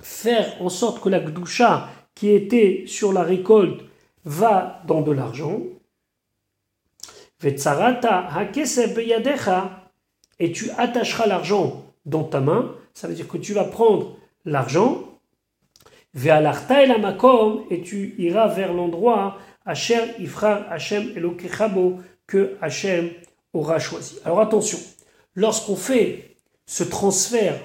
faire 0.02 0.60
en 0.60 0.68
sorte 0.68 1.00
que 1.00 1.08
la 1.08 1.20
gdusha 1.20 1.88
qui 2.14 2.30
était 2.30 2.84
sur 2.86 3.12
la 3.12 3.22
récolte 3.22 3.80
va 4.24 4.82
dans 4.86 5.00
de 5.00 5.12
l'argent. 5.12 5.60
Et 10.38 10.52
tu 10.52 10.70
attacheras 10.76 11.26
l'argent 11.26 11.84
dans 12.04 12.24
ta 12.24 12.40
main, 12.40 12.74
ça 12.94 13.08
veut 13.08 13.14
dire 13.14 13.28
que 13.28 13.38
tu 13.38 13.52
vas 13.54 13.64
prendre 13.64 14.16
l'argent, 14.44 15.08
et 16.14 17.80
tu 17.82 18.14
iras 18.18 18.48
vers 18.48 18.72
l'endroit 18.74 19.38
Ifra 20.18 20.66
Hashem 20.70 21.12
Elokechabo 21.16 22.00
que 22.26 22.56
Hashem 22.60 23.10
aura 23.52 23.78
choisi. 23.78 24.18
Alors 24.24 24.40
attention, 24.40 24.78
lorsqu'on 25.34 25.76
fait 25.76 26.36
ce 26.66 26.84
transfert 26.84 27.58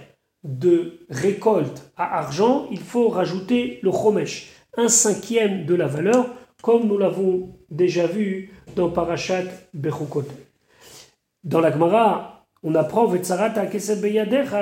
de 0.47 1.05
récolte 1.09 1.91
à 1.97 2.19
argent, 2.19 2.67
il 2.71 2.79
faut 2.79 3.09
rajouter 3.09 3.79
le 3.83 3.91
chomesh, 3.91 4.49
un 4.77 4.87
cinquième 4.87 5.65
de 5.65 5.75
la 5.75 5.87
valeur, 5.87 6.27
comme 6.61 6.87
nous 6.87 6.97
l'avons 6.97 7.55
déjà 7.69 8.07
vu 8.07 8.51
dans 8.75 8.89
Parashat 8.89 9.43
Bechukot. 9.73 10.25
Dans 11.43 11.59
la 11.59 11.71
Gemara, 11.71 12.45
on 12.63 12.73
apprend 12.75 13.11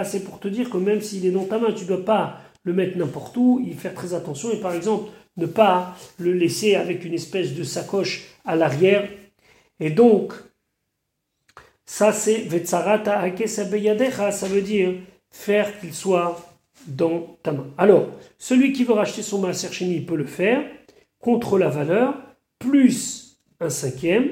c'est 0.03 0.23
pour 0.23 0.39
te 0.39 0.47
dire 0.47 0.69
que 0.69 0.77
même 0.77 1.01
s'il 1.01 1.25
est 1.25 1.31
dans 1.31 1.45
ta 1.45 1.59
main, 1.59 1.71
tu 1.71 1.83
ne 1.83 1.87
dois 1.89 2.05
pas 2.05 2.39
le 2.63 2.73
mettre 2.73 2.97
n'importe 2.97 3.37
où, 3.37 3.61
y 3.63 3.73
faire 3.73 3.93
très 3.93 4.13
attention 4.13 4.51
et 4.51 4.59
par 4.59 4.73
exemple 4.73 5.09
ne 5.37 5.45
pas 5.45 5.95
le 6.17 6.33
laisser 6.33 6.75
avec 6.75 7.05
une 7.05 7.13
espèce 7.13 7.53
de 7.53 7.63
sacoche 7.63 8.25
à 8.45 8.55
l'arrière. 8.55 9.07
Et 9.79 9.91
donc, 9.91 10.33
ça 11.85 12.11
c'est 12.11 12.41
Vetsarata 12.41 13.23
ça 13.47 14.47
veut 14.47 14.61
dire 14.61 14.93
faire 15.35 15.79
qu'il 15.79 15.93
soit 15.93 16.41
dans 16.87 17.37
ta 17.43 17.51
main. 17.51 17.67
Alors, 17.77 18.07
celui 18.37 18.71
qui 18.71 18.85
veut 18.85 18.93
racheter 18.93 19.21
son 19.21 19.39
Maaser 19.39 19.69
il 19.81 20.05
peut 20.05 20.15
le 20.15 20.25
faire 20.25 20.63
contre 21.19 21.59
la 21.59 21.69
valeur, 21.69 22.15
plus 22.57 23.37
un 23.59 23.69
cinquième, 23.69 24.29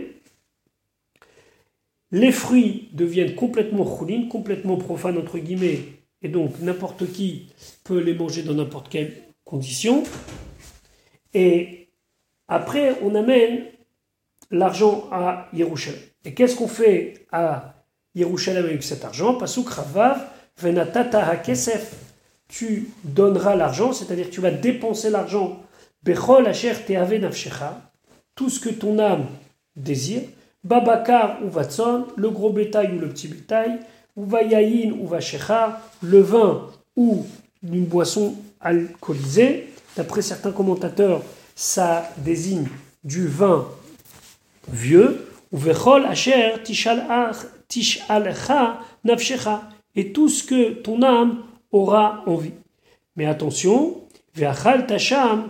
les 2.12 2.32
fruits 2.32 2.90
deviennent 2.94 3.36
complètement 3.36 3.86
choulines, 3.86 4.30
complètement 4.30 4.78
profanes 4.78 5.18
entre 5.18 5.40
guillemets, 5.40 5.82
et 6.22 6.30
donc 6.30 6.60
n'importe 6.62 7.12
qui 7.12 7.48
peut 7.84 8.00
les 8.00 8.14
manger 8.14 8.44
dans 8.44 8.54
n'importe 8.54 8.88
quelle 8.90 9.14
condition. 9.44 10.04
Et 11.34 11.90
après, 12.48 12.98
on 13.02 13.14
amène 13.16 13.66
l'argent 14.52 15.10
à 15.12 15.50
Yerushalayim. 15.54 16.02
Et 16.24 16.34
qu'est-ce 16.34 16.56
qu'on 16.56 16.68
fait 16.68 17.26
à 17.32 17.84
Yerushalayim 18.16 18.66
avec 18.66 18.84
cet 18.84 19.04
argent? 19.04 19.36
Pasuk 19.36 19.68
Ravav, 19.68 20.33
Tu 22.48 22.90
donneras 23.04 23.56
l'argent, 23.56 23.94
c'est-à-dire 23.94 24.30
tu 24.30 24.42
vas 24.42 24.52
dépenser 24.52 25.10
l'argent. 25.10 25.60
Bechol 26.04 26.48
Asher 26.48 26.74
Teave 26.86 27.16
Nafshecha. 27.16 27.82
Tout 28.36 28.50
ce 28.50 28.60
que 28.60 28.70
ton 28.70 29.00
âme 29.00 29.26
désire. 29.76 30.24
Babakar 30.64 31.40
ou 31.44 31.50
Vatson, 31.50 32.08
le 32.16 32.30
gros 32.30 32.52
bétail 32.52 32.96
ou 32.96 33.00
le 33.00 33.10
petit 33.10 33.28
bétail, 33.28 33.80
ou 34.16 34.26
Vayayin 34.26 34.94
ou 34.94 35.08
Vachecha, 35.08 35.82
le 36.02 36.22
vin 36.22 36.68
ou 36.96 37.26
une 37.64 37.86
boisson 37.86 38.36
alcoolisée. 38.62 39.74
D'après 39.98 40.22
certains 40.22 40.52
commentateurs, 40.52 41.22
ça 41.56 42.10
désigne 42.18 42.68
du 43.04 43.28
vin 43.28 43.68
vieux, 44.70 45.28
ou 45.52 45.58
Vechol 45.58 46.06
Asher 46.06 46.54
Tishalcha 46.64 47.32
Nafshecha, 49.04 49.64
et 49.96 50.12
tout 50.12 50.30
ce 50.30 50.44
que 50.44 50.72
ton 50.74 51.02
âme 51.02 51.44
aura 51.72 52.24
envie. 52.26 52.54
Mais 53.16 53.26
attention, 53.26 54.02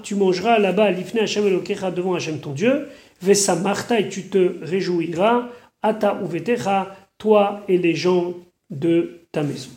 tu 0.03 0.15
mangeras 0.15 0.59
là-bas, 0.59 0.91
l'ifne 0.91 1.19
Hashem 1.19 1.47
Elokecha 1.47 1.91
devant 1.91 2.15
Hashem 2.15 2.39
ton 2.39 2.51
Dieu, 2.51 2.89
Vesamarta, 3.21 3.99
et 3.99 4.09
tu 4.09 4.23
te 4.23 4.57
réjouiras, 4.61 5.49
Ata 5.81 6.19
uvetecha, 6.21 6.95
toi 7.17 7.63
et 7.67 7.77
les 7.77 7.95
gens 7.95 8.33
de 8.69 9.21
ta 9.31 9.43
maison. 9.43 9.69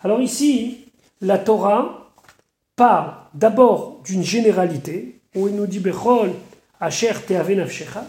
Alors 0.00 0.20
ici, 0.20 0.86
la 1.20 1.38
Torah 1.38 2.10
parle 2.76 3.12
d'abord 3.34 4.00
d'une 4.04 4.24
généralité, 4.24 5.20
où 5.34 5.48
il 5.48 5.54
nous 5.54 5.66
dit 5.66 5.78
Bechol, 5.78 6.32
Asher 6.80 7.12
Teavenavshecha, 7.26 8.04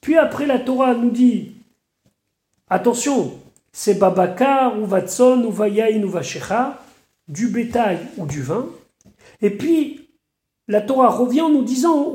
puis 0.00 0.16
après 0.16 0.46
la 0.46 0.58
Torah 0.58 0.94
nous 0.94 1.10
dit 1.10 1.52
attention, 2.68 3.38
c'est 3.72 3.94
Babakar 3.94 4.78
ou 4.78 4.86
Vatson 4.86 5.44
ou 5.46 5.50
Vayain 5.50 6.02
ou 6.02 6.08
Vashecha, 6.08 6.78
du 7.28 7.48
bétail 7.48 7.98
ou 8.16 8.26
du 8.26 8.42
vin, 8.42 8.66
et 9.40 9.50
puis 9.50 10.08
la 10.68 10.80
Torah 10.80 11.10
revient 11.10 11.40
en 11.42 11.50
nous 11.50 11.64
disant 11.64 12.12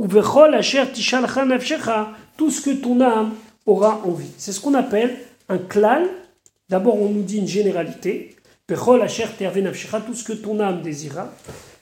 tout 2.37 2.49
ce 2.49 2.61
que 2.61 2.69
ton 2.69 3.01
âme 3.01 3.33
aura 3.65 4.01
envie. 4.05 4.31
C'est 4.37 4.51
ce 4.51 4.61
qu'on 4.61 4.73
appelle 4.73 5.17
un 5.49 5.57
klal. 5.57 6.07
D'abord, 6.69 7.01
on 7.01 7.09
nous 7.09 7.23
dit 7.23 7.37
une 7.37 7.47
généralité. 7.47 8.35
tout 8.67 10.13
ce 10.13 10.23
que 10.23 10.33
ton 10.33 10.59
âme 10.59 10.81
désira. 10.81 11.29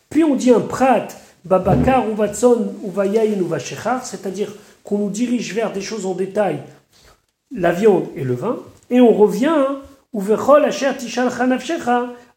Puis 0.10 0.24
on 0.24 0.36
dit 0.36 0.52
un 0.52 0.60
prat, 0.60 1.08
babakar 1.44 2.10
ou 2.10 2.16
vatson 2.16 2.76
ou 2.84 2.92
vayayin 2.92 3.40
ou 3.42 3.52
c'est-à-dire 4.04 4.54
qu'on 4.84 4.98
nous 5.00 5.10
dirige 5.10 5.54
vers 5.54 5.72
des 5.72 5.82
choses 5.82 6.06
en 6.06 6.14
détail, 6.14 6.62
la 7.52 7.72
viande 7.72 8.08
et 8.16 8.24
le 8.24 8.34
vin. 8.34 8.60
Et 8.90 9.02
on 9.02 9.14
revient, 9.14 9.66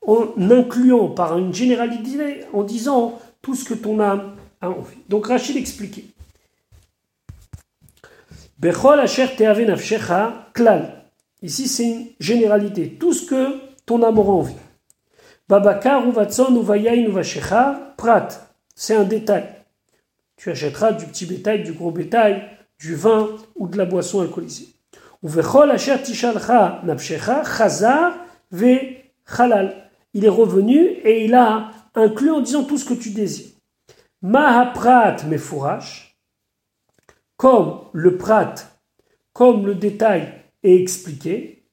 en 0.07 0.51
incluant 0.51 1.09
par 1.09 1.39
une 1.39 1.53
généralité, 1.53 2.45
en 2.53 2.63
disant 2.63 3.19
tout 3.43 3.55
ce 3.55 3.65
que 3.65 3.75
ton 3.75 4.01
âme 4.01 4.37
a 4.61 4.71
envie. 4.71 4.99
Donc 5.09 5.27
Rachid 5.27 5.57
expliquait. 5.57 6.05
Ici 11.43 11.69
c'est 11.69 11.85
une 11.85 12.07
généralité. 12.19 12.97
Tout 12.99 13.13
ce 13.13 13.27
que 13.27 13.59
ton 13.87 14.03
âme 14.03 14.19
aura 14.19 14.33
envie. 14.33 14.55
Babakar 15.49 16.07
ou 16.07 16.13
vatson 16.13 16.55
ou 16.57 16.63
vayain 16.63 17.09
ou 17.09 17.13
vashecha 17.13 17.95
prat. 17.97 18.29
C'est 18.75 18.95
un 18.95 19.05
détail. 19.05 19.45
Tu 20.37 20.51
achèteras 20.51 20.93
du 20.93 21.07
petit 21.07 21.27
bétail, 21.27 21.63
du 21.63 21.73
gros 21.73 21.91
bétail, 21.91 22.45
du 22.79 22.95
vin 22.95 23.29
ou 23.57 23.67
de 23.69 23.77
la 23.77 23.85
boisson 23.85 24.21
alcoolisée. 24.21 24.69
Il 25.23 25.39
est 30.25 30.29
revenu 30.29 30.77
et 30.77 31.25
il 31.25 31.35
a 31.35 31.71
inclut 31.95 32.31
en 32.31 32.41
disant 32.41 32.65
tout 32.65 32.79
ce 32.79 32.85
que 32.85 32.95
tu 32.95 33.11
désires. 33.11 33.57
Mahaprat 34.23 35.17
mefourash, 35.27 36.17
comme 37.37 37.81
le 37.93 38.17
prat, 38.17 38.55
comme 39.33 39.67
le 39.67 39.75
détail 39.75 40.33
est 40.63 40.77
expliqué, 40.77 41.65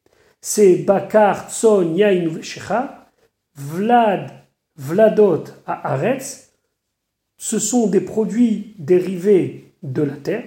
c'est 0.41 0.77
bakar 0.77 1.49
tson 1.49 1.95
yain 1.95 2.27
vlad 3.55 4.31
vladot 4.75 5.45
à 5.65 5.93
aretz, 5.93 6.53
ce 7.37 7.59
sont 7.59 7.87
des 7.87 8.01
produits 8.01 8.75
dérivés 8.77 9.73
de 9.83 10.03
la 10.03 10.15
terre. 10.15 10.45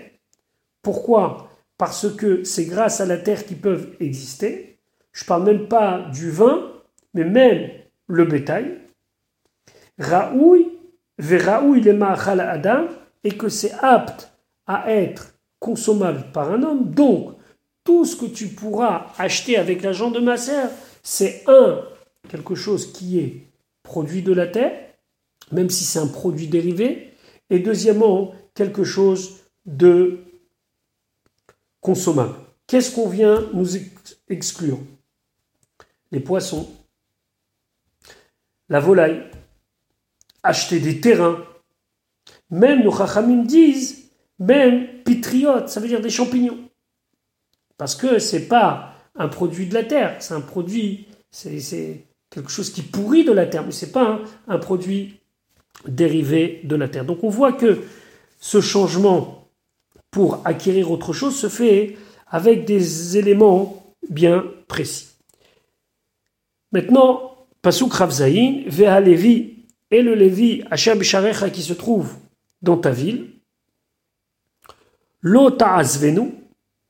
Pourquoi 0.82 1.47
Parce 1.78 2.14
que 2.14 2.44
c'est 2.44 2.66
grâce 2.66 3.00
à 3.00 3.06
la 3.06 3.16
terre 3.16 3.46
qu'ils 3.46 3.60
peuvent 3.60 3.90
exister. 4.00 4.78
Je 5.12 5.24
ne 5.24 5.28
parle 5.28 5.44
même 5.44 5.68
pas 5.68 6.08
du 6.12 6.30
vin, 6.30 6.72
mais 7.14 7.24
même 7.24 7.70
le 8.08 8.24
bétail. 8.24 8.78
Raoui, 9.98 10.68
Veraoui 11.18 11.80
le 11.80 11.94
ma'achal 11.94 12.40
adam, 12.40 12.86
et 13.24 13.36
que 13.36 13.48
c'est 13.48 13.72
apte 13.80 14.32
à 14.66 14.92
être 14.92 15.34
consommable 15.58 16.26
par 16.32 16.52
un 16.52 16.62
homme. 16.62 16.90
Donc, 16.90 17.36
tout 17.84 18.04
ce 18.04 18.16
que 18.16 18.26
tu 18.26 18.48
pourras 18.48 19.06
acheter 19.18 19.56
avec 19.56 19.82
l'argent 19.82 20.10
de 20.10 20.20
ma 20.20 20.36
sœur, 20.36 20.70
c'est 21.02 21.42
un, 21.46 21.80
quelque 22.28 22.54
chose 22.54 22.92
qui 22.92 23.18
est 23.18 23.46
produit 23.82 24.22
de 24.22 24.32
la 24.32 24.46
terre, 24.46 24.72
même 25.52 25.70
si 25.70 25.84
c'est 25.84 25.98
un 25.98 26.06
produit 26.06 26.48
dérivé, 26.48 27.12
et 27.50 27.58
deuxièmement, 27.60 28.32
quelque 28.54 28.84
chose 28.84 29.38
de 29.64 30.18
consommable. 31.80 32.34
Qu'est-ce 32.66 32.94
qu'on 32.94 33.08
vient 33.08 33.44
nous 33.54 33.68
exclure? 34.28 34.78
Les 36.10 36.20
poissons, 36.20 36.68
la 38.68 38.80
volaille, 38.80 39.22
acheter 40.42 40.80
des 40.80 41.00
terrains. 41.00 41.44
Même 42.50 42.82
nos 42.82 42.96
chachamim 42.96 43.44
disent, 43.44 44.10
même 44.38 45.02
pitriotes, 45.04 45.68
ça 45.68 45.80
veut 45.80 45.88
dire 45.88 46.00
des 46.00 46.10
champignons. 46.10 46.58
Parce 47.76 47.94
que 47.94 48.18
c'est 48.18 48.48
pas 48.48 48.94
un 49.14 49.28
produit 49.28 49.66
de 49.66 49.74
la 49.74 49.84
terre, 49.84 50.16
c'est 50.20 50.34
un 50.34 50.40
produit, 50.40 51.06
c'est 51.30 52.04
quelque 52.30 52.50
chose 52.50 52.70
qui 52.70 52.82
pourrit 52.82 53.24
de 53.24 53.32
la 53.32 53.46
terre, 53.46 53.64
mais 53.64 53.72
c'est 53.72 53.92
pas 53.92 54.20
un, 54.46 54.58
produit 54.58 55.20
dérivé 55.86 56.60
de 56.64 56.76
la 56.76 56.88
terre. 56.88 57.04
Donc 57.04 57.24
on 57.24 57.28
voit 57.28 57.52
que 57.52 57.82
ce 58.40 58.60
changement 58.60 59.37
pour 60.18 60.42
acquérir 60.44 60.90
autre 60.90 61.12
chose 61.12 61.36
se 61.36 61.48
fait 61.48 61.96
avec 62.26 62.64
des 62.64 63.16
éléments 63.16 63.84
bien 64.10 64.44
précis. 64.66 65.10
Maintenant, 66.72 67.36
Pasuk 67.62 67.92
Ravzaïn, 67.92 68.64
Veha 68.66 68.98
Levi, 68.98 69.58
et 69.92 70.02
le 70.02 70.16
Lévi, 70.16 70.64
Asher 70.72 70.96
Bisharecha, 70.96 71.50
qui 71.50 71.62
se 71.62 71.72
trouve 71.72 72.16
dans 72.62 72.78
ta 72.78 72.90
ville, 72.90 73.28
Lota 75.20 75.76
Azvenu, 75.76 76.32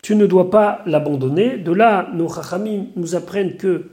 tu 0.02 0.16
ne 0.16 0.24
dois 0.24 0.48
pas 0.48 0.82
l'abandonner. 0.86 1.58
De 1.58 1.72
là, 1.72 2.10
nos 2.14 2.32
Chachamim 2.32 2.86
nous 2.96 3.14
apprennent 3.14 3.58
que 3.58 3.90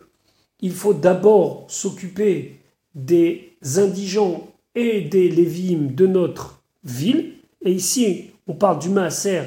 il 0.62 0.72
faut 0.72 0.94
d'abord 0.94 1.65
s'occuper 1.68 2.62
des 2.94 3.58
indigents 3.75 4.48
et 4.75 5.01
des 5.01 5.27
Lévim 5.27 5.94
de 5.94 6.08
notre 6.08 6.63
ville. 6.86 7.34
Et 7.65 7.74
ici, 7.74 8.32
on 8.48 8.54
parle 8.54 8.80
du 8.80 8.90
Maaser 8.90 9.44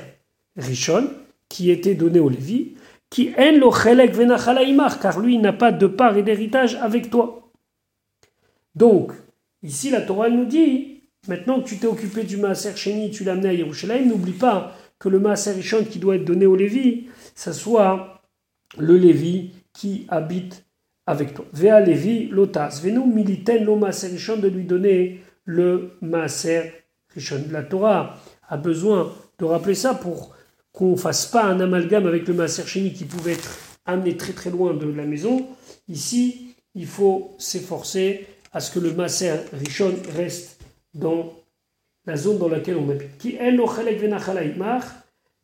Rishon, 0.57 1.11
qui 1.49 1.71
était 1.71 1.95
donné 1.95 2.21
au 2.21 2.29
Lévi, 2.29 2.75
qui 3.11 3.33
en 3.39 3.53
lo 3.53 3.71
car 3.71 5.21
lui 5.21 5.39
n'a 5.39 5.53
pas 5.53 5.73
de 5.73 5.87
part 5.87 6.17
et 6.17 6.23
d'héritage 6.23 6.75
avec 6.77 7.11
toi. 7.11 7.51
Donc, 8.75 9.13
ici 9.63 9.91
la 9.91 10.03
Torah 10.03 10.29
nous 10.29 10.45
dit, 10.45 11.01
maintenant 11.27 11.61
que 11.61 11.69
tu 11.69 11.79
t'es 11.79 11.87
occupé 11.87 12.25
du 12.25 12.37
Maaser 12.37 12.77
Sheni, 12.77 13.11
tu 13.11 13.25
l'as 13.25 13.33
amené 13.33 13.49
à 13.49 13.53
Yerushalayim, 13.55 14.07
n'oublie 14.07 14.33
pas 14.33 14.77
que 14.99 15.09
le 15.09 15.19
Maaser 15.19 15.53
Rishon 15.53 15.85
qui 15.85 15.99
doit 15.99 16.17
être 16.17 16.25
donné 16.25 16.47
au 16.47 16.57
Lévi, 16.57 17.07
ça 17.35 17.53
soit 17.53 18.23
le 18.77 18.97
Lévi 18.97 19.53
qui 19.73 20.07
habite 20.09 20.65
avec 21.07 21.35
toi. 21.35 21.47
Vea 21.53 21.81
Lévi 21.81 22.29
lotas, 22.29 22.81
venu 22.83 23.07
militen 23.07 23.65
lo 23.65 23.77
Maaser 23.77 24.09
Rishon 24.09 24.37
de 24.37 24.49
lui 24.49 24.65
donner 24.65 25.23
le 25.45 25.93
Maaser 26.03 26.73
Rishon. 27.15 27.45
La 27.51 27.63
Torah 27.63 28.19
a 28.49 28.57
besoin 28.57 29.15
de 29.39 29.45
rappeler 29.45 29.75
ça 29.75 29.95
pour 29.95 30.35
qu'on 30.73 30.93
ne 30.93 30.97
fasse 30.97 31.27
pas 31.27 31.45
un 31.45 31.61
amalgame 31.61 32.07
avec 32.07 32.27
le 32.27 32.35
Maaser 32.35 32.67
Sheni 32.67 32.93
qui 32.93 33.05
pouvait 33.05 33.33
être 33.33 33.59
amené 33.85 34.17
très 34.17 34.33
très 34.33 34.51
loin 34.51 34.75
de 34.75 34.87
la 34.87 35.05
maison. 35.05 35.47
Ici, 35.89 36.55
il 36.75 36.87
faut 36.87 37.35
s'efforcer 37.39 38.27
à 38.53 38.61
ce 38.61 38.71
que 38.71 38.79
le 38.79 38.93
Maaser 38.93 39.37
Rishon 39.53 39.95
reste 40.15 40.61
dans 40.95 41.35
la 42.07 42.17
zone 42.17 42.39
dans 42.39 42.49
laquelle 42.49 42.77
on 42.77 42.89
habite. 42.91 43.19
Qui 43.19 43.39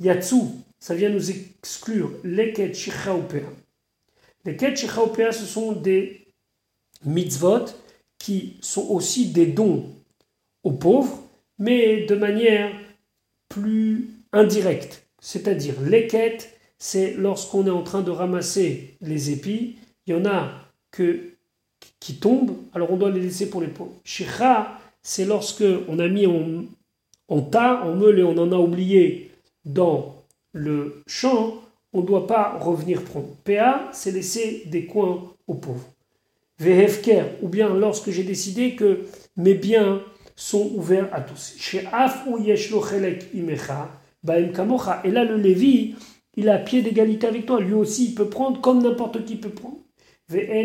Yatsu, 0.00 0.37
ça 0.80 0.94
vient 0.94 1.08
nous 1.08 1.30
exclure 1.30 2.11
leket 2.25 2.75
shichaupea. 2.75 3.49
Les 4.44 4.56
ket 4.56 4.76
shichaupea, 4.76 5.32
ce 5.32 5.44
sont 5.44 5.73
des 5.73 6.26
mitzvot 7.04 7.66
qui 8.18 8.56
sont 8.61 8.88
aussi 8.88 9.30
des 9.30 9.46
dons 9.46 9.94
aux 10.62 10.73
pauvres, 10.73 11.23
mais 11.58 12.06
de 12.06 12.14
manière 12.14 12.73
plus 13.48 14.08
indirecte. 14.32 15.07
C'est-à-dire, 15.20 15.80
leket, 15.80 16.54
c'est 16.78 17.14
lorsqu'on 17.14 17.66
est 17.66 17.70
en 17.70 17.83
train 17.83 18.02
de 18.02 18.11
ramasser 18.11 18.96
les 19.00 19.30
épis, 19.30 19.76
il 20.07 20.14
y 20.14 20.16
en 20.16 20.26
a 20.26 20.50
que, 20.90 21.20
qui 22.00 22.16
tombent, 22.16 22.57
alors 22.74 22.92
on 22.92 22.96
doit 22.96 23.11
les 23.11 23.20
laisser 23.20 23.48
pour 23.48 23.61
les 23.61 23.68
pauvres. 23.68 23.94
Shicha, 24.04 24.78
c'est 25.02 25.24
lorsque 25.24 25.64
on 25.88 25.98
a 25.98 26.09
mis 26.09 26.26
en, 26.26 27.40
tas, 27.40 27.83
en 27.85 27.94
meule 27.94 28.18
et 28.18 28.24
on 28.24 28.37
en 28.38 28.52
a 28.52 28.57
oublié 28.57 29.30
dans 29.64 30.16
le 30.52 31.02
champ, 31.07 31.54
on 31.92 32.02
ne 32.02 32.07
doit 32.07 32.26
pas 32.26 32.59
revenir 32.59 33.02
prendre. 33.02 33.28
PA, 33.44 33.88
c'est 33.92 34.11
laisser 34.11 34.64
des 34.66 34.87
coins 34.87 35.33
aux 35.46 35.54
pauvres. 35.54 35.88
Vehefker, 36.59 37.24
ou 37.42 37.48
bien 37.48 37.74
lorsque 37.74 38.11
j'ai 38.11 38.22
décidé 38.22 38.74
que 38.74 39.00
mes 39.37 39.54
biens 39.54 40.02
sont 40.37 40.70
ouverts 40.75 41.09
à 41.12 41.20
tous. 41.20 41.57
Et 41.75 41.83
là, 45.11 45.25
le 45.25 45.37
Lévi, 45.37 45.94
il 46.37 46.49
a 46.49 46.59
pied 46.59 46.83
d'égalité 46.83 47.27
avec 47.27 47.47
toi. 47.47 47.61
Lui 47.61 47.75
aussi, 47.75 48.07
il 48.07 48.14
peut 48.14 48.29
prendre 48.29 48.61
comme 48.61 48.83
n'importe 48.83 49.25
qui 49.25 49.37
peut 49.37 49.51
prendre. 49.51 49.79
Et 50.33 50.61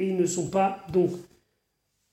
ils 0.00 0.16
ne 0.16 0.26
sont 0.26 0.50
pas 0.50 0.86
donc 0.92 1.10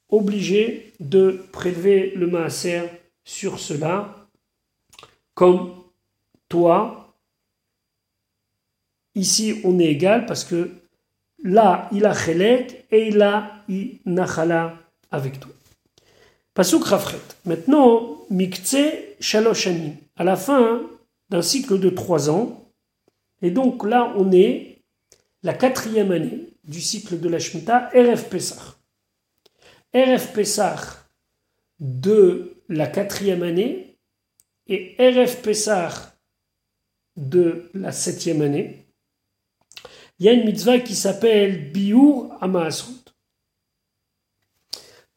obligé 0.10 0.94
de 1.00 1.46
prélever 1.52 2.12
le 2.16 2.28
maaser 2.28 2.84
sur 3.24 3.60
cela, 3.60 4.28
comme 5.34 5.74
toi. 6.50 7.16
Ici, 9.16 9.62
on 9.64 9.80
est 9.80 9.88
égal 9.88 10.26
parce 10.26 10.44
que 10.44 10.70
là, 11.44 11.90
il 11.92 12.06
a 12.06 12.14
chelek 12.14 12.86
et 12.92 13.08
il 13.08 14.00
nachala 14.06 14.83
avec 15.14 15.40
toi. 15.40 15.52
Pasuk 16.54 16.84
Rafret. 16.84 17.22
Maintenant, 17.46 18.26
Mikce 18.30 18.76
Shaloshanim. 19.22 19.96
À 20.18 20.26
la 20.26 20.36
fin 20.36 20.82
d'un 21.30 21.42
cycle 21.42 21.80
de 21.80 21.90
trois 21.90 22.30
ans. 22.30 22.70
Et 23.42 23.52
donc 23.52 23.86
là, 23.86 24.14
on 24.18 24.32
est 24.32 24.84
la 25.42 25.54
quatrième 25.54 26.12
année 26.12 26.50
du 26.66 26.82
cycle 26.82 27.20
de 27.20 27.30
la 27.30 27.40
Shemitah, 27.40 27.90
RF 27.94 28.30
Pesach. 28.30 28.60
RF 29.94 30.34
Pessah 30.34 31.08
de 31.80 32.64
la 32.70 32.88
quatrième 32.88 33.44
année 33.44 33.98
et 34.68 34.96
RF 35.00 35.42
Pessah 35.42 36.16
de 37.16 37.70
la 37.74 37.92
septième 37.92 38.42
année, 38.42 38.88
il 40.18 40.26
y 40.26 40.30
a 40.30 40.34
une 40.34 40.46
mitzvah 40.46 40.80
qui 40.80 40.96
s'appelle 40.96 41.72
Biur 41.72 42.32
Amaasrut. 42.42 43.03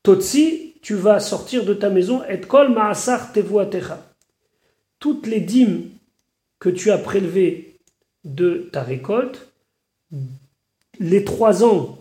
Totsi, 0.07 0.75
tu 0.83 0.95
vas 0.95 1.19
sortir 1.19 1.65
de 1.65 1.75
ta 1.75 1.91
maison 1.91 2.23
et 2.29 2.41
kol 2.41 2.69
maasar 2.73 3.33
tevuatecha. 3.33 3.99
Toutes 5.01 5.27
les 5.27 5.41
dîmes 5.41 5.91
que 6.61 6.69
tu 6.69 6.93
as 6.93 6.99
prélevées 6.99 7.81
de 8.23 8.69
ta 8.73 8.85
récolte, 8.85 9.49
les 11.01 11.25
trois 11.25 11.65
ans 11.65 11.99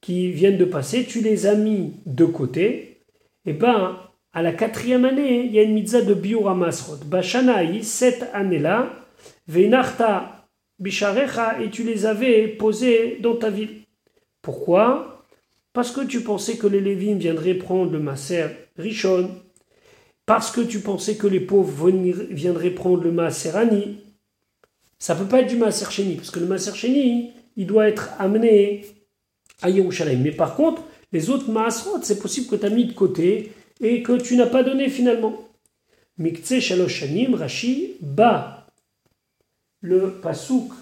qui 0.00 0.32
viennent 0.32 0.58
de 0.58 0.64
passer, 0.64 1.04
tu 1.04 1.20
les 1.20 1.46
as 1.46 1.54
mis 1.54 1.92
de 2.06 2.24
côté, 2.24 2.66
et 2.66 3.50
eh 3.50 3.52
ben 3.52 3.96
à 4.32 4.42
la 4.42 4.52
quatrième 4.52 5.04
année, 5.04 5.44
il 5.44 5.52
y 5.52 5.60
a 5.60 5.62
une 5.62 5.74
mitzvah 5.74 6.02
de 6.02 6.14
Biura 6.14 6.56
Masrot. 6.56 7.04
Bashanaï, 7.06 7.84
cette 7.84 8.28
année-là, 8.32 8.90
Veinarta 9.46 10.44
Bisharecha, 10.80 11.62
et 11.62 11.70
tu 11.70 11.84
les 11.84 12.04
avais 12.04 12.48
posés 12.48 13.18
dans 13.20 13.36
ta 13.36 13.48
ville. 13.48 13.82
Pourquoi? 14.42 15.09
Parce 15.72 15.92
que 15.92 16.00
tu 16.00 16.20
pensais 16.20 16.56
que 16.56 16.66
les 16.66 16.80
Lévines 16.80 17.18
viendraient 17.18 17.54
prendre 17.54 17.92
le 17.92 18.00
Maser 18.00 18.48
Rishon, 18.76 19.30
parce 20.26 20.50
que 20.50 20.60
tu 20.60 20.80
pensais 20.80 21.16
que 21.16 21.26
les 21.26 21.40
pauvres 21.40 21.90
viendraient 22.30 22.70
prendre 22.70 23.02
le 23.02 23.12
Maser 23.12 23.56
Ani. 23.56 23.98
Ça 24.98 25.14
peut 25.14 25.26
pas 25.26 25.40
être 25.40 25.48
du 25.48 25.56
Maser 25.56 25.90
Sheni, 25.90 26.16
parce 26.16 26.30
que 26.30 26.40
le 26.40 26.46
Maser 26.46 26.74
Sheni, 26.74 27.30
il 27.56 27.66
doit 27.66 27.88
être 27.88 28.10
amené 28.18 28.84
à 29.62 29.70
Yerushalayim. 29.70 30.20
Mais 30.20 30.32
par 30.32 30.56
contre, 30.56 30.82
les 31.12 31.30
autres 31.30 31.50
Maasrot, 31.50 32.02
c'est 32.02 32.20
possible 32.20 32.46
que 32.46 32.56
tu 32.56 32.66
as 32.66 32.70
mis 32.70 32.86
de 32.86 32.92
côté 32.92 33.52
et 33.80 34.02
que 34.02 34.12
tu 34.20 34.36
n'as 34.36 34.46
pas 34.46 34.62
donné 34.62 34.88
finalement. 34.88 35.36
Mikce 36.18 36.60
Shalosh 36.60 37.00
Shanim, 37.00 37.34
Rashi, 37.34 37.96
Ba. 38.00 38.66
Le 39.80 40.10
Pasouk 40.20 40.72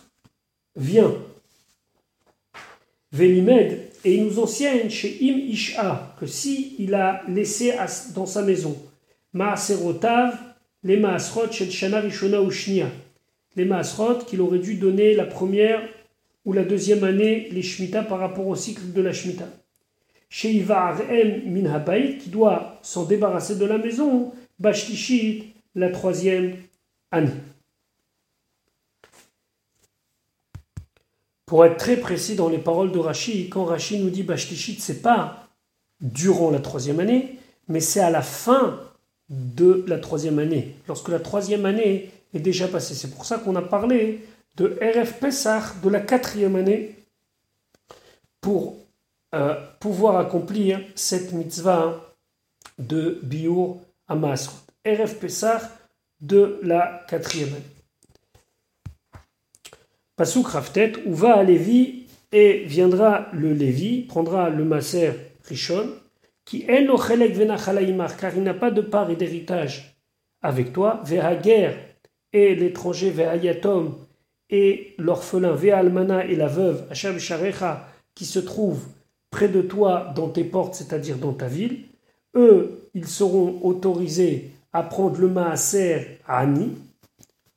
vient. 0.76 1.14
Velimed, 3.12 3.87
et 4.04 4.14
il 4.14 4.24
nous 4.24 4.38
enseigne 4.38 4.88
chez 4.90 5.18
Im 5.22 5.38
Isha 5.38 6.14
que 6.20 6.26
si 6.26 6.76
il 6.78 6.94
a 6.94 7.22
laissé 7.28 7.74
dans 8.14 8.26
sa 8.26 8.42
maison 8.42 8.76
Maaserotav, 9.32 10.36
les 10.84 10.96
Maasrot, 10.96 11.50
Shana 11.50 12.00
Rishona 12.00 12.40
ou 12.40 12.50
les 13.56 13.64
Maasrot 13.64 14.24
qu'il 14.26 14.40
aurait 14.40 14.58
dû 14.58 14.74
donner 14.74 15.14
la 15.14 15.24
première 15.24 15.82
ou 16.44 16.52
la 16.52 16.64
deuxième 16.64 17.04
année 17.04 17.48
les 17.50 17.62
Shemitah 17.62 18.02
par 18.02 18.18
rapport 18.18 18.46
au 18.46 18.54
cycle 18.54 18.92
de 18.92 19.02
la 19.02 19.12
Shemitah. 19.12 19.48
Chez 20.30 20.58
M. 20.58 21.42
Min 21.46 21.84
qui 22.18 22.30
doit 22.30 22.78
s'en 22.82 23.04
débarrasser 23.04 23.56
de 23.56 23.64
la 23.64 23.78
maison, 23.78 24.32
Bashtishit, 24.58 25.54
la 25.74 25.90
troisième 25.90 26.56
année. 27.10 27.30
Pour 31.48 31.64
être 31.64 31.78
très 31.78 31.96
précis 31.96 32.36
dans 32.36 32.50
les 32.50 32.58
paroles 32.58 32.92
de 32.92 32.98
Rashi, 32.98 33.48
quand 33.48 33.64
Rashi 33.64 33.98
nous 33.98 34.10
dit 34.10 34.22
Bashtishit, 34.22 34.80
c'est 34.80 35.00
pas 35.00 35.48
durant 36.02 36.50
la 36.50 36.60
troisième 36.60 37.00
année, 37.00 37.38
mais 37.68 37.80
c'est 37.80 38.00
à 38.00 38.10
la 38.10 38.20
fin 38.20 38.78
de 39.30 39.82
la 39.88 39.98
troisième 39.98 40.38
année, 40.38 40.76
lorsque 40.86 41.08
la 41.08 41.20
troisième 41.20 41.64
année 41.64 42.10
est 42.34 42.40
déjà 42.40 42.68
passée. 42.68 42.94
C'est 42.94 43.10
pour 43.10 43.24
ça 43.24 43.38
qu'on 43.38 43.56
a 43.56 43.62
parlé 43.62 44.26
de 44.56 44.78
RF 44.82 45.20
Pessah 45.20 45.62
de 45.82 45.88
la 45.88 46.00
quatrième 46.00 46.54
année 46.54 46.96
pour 48.42 48.76
euh, 49.34 49.54
pouvoir 49.80 50.18
accomplir 50.18 50.80
cette 50.94 51.32
mitzvah 51.32 52.14
de 52.78 53.20
Biur 53.22 53.78
Amasrot. 54.06 54.58
RF 54.86 55.18
Pessah 55.18 55.62
de 56.20 56.60
la 56.62 57.06
quatrième 57.08 57.54
année. 57.54 57.77
Pasuk 60.18 60.48
Raftet, 60.48 60.94
où 61.06 61.14
va 61.14 61.36
à 61.36 61.44
Lévi 61.44 62.06
et 62.32 62.64
viendra 62.66 63.28
le 63.32 63.52
Lévi, 63.52 64.02
prendra 64.02 64.50
le 64.50 64.64
Maser 64.64 65.12
Rishon, 65.44 65.90
qui 66.44 66.64
est 66.66 66.84
car 68.20 68.36
il 68.36 68.42
n'a 68.42 68.54
pas 68.54 68.72
de 68.72 68.80
part 68.80 69.12
et 69.12 69.16
d'héritage 69.16 69.96
avec 70.42 70.72
toi, 70.72 71.00
guerre 71.40 71.76
et 72.32 72.56
l'étranger 72.56 73.14
Yatom 73.40 73.94
et 74.50 74.94
l'orphelin 74.98 75.56
Almana 75.72 76.26
et 76.26 76.34
la 76.34 76.48
veuve 76.48 76.84
Hacham 76.90 77.20
Sharecha 77.20 77.86
qui 78.16 78.24
se 78.24 78.40
trouvent 78.40 78.86
près 79.30 79.48
de 79.48 79.62
toi 79.62 80.12
dans 80.16 80.30
tes 80.30 80.42
portes, 80.42 80.74
c'est-à-dire 80.74 81.18
dans 81.18 81.32
ta 81.32 81.46
ville, 81.46 81.84
eux, 82.34 82.90
ils 82.92 83.06
seront 83.06 83.60
autorisés 83.62 84.50
à 84.72 84.82
prendre 84.82 85.20
le 85.20 85.28
maaser 85.28 86.18
Ani, 86.26 86.72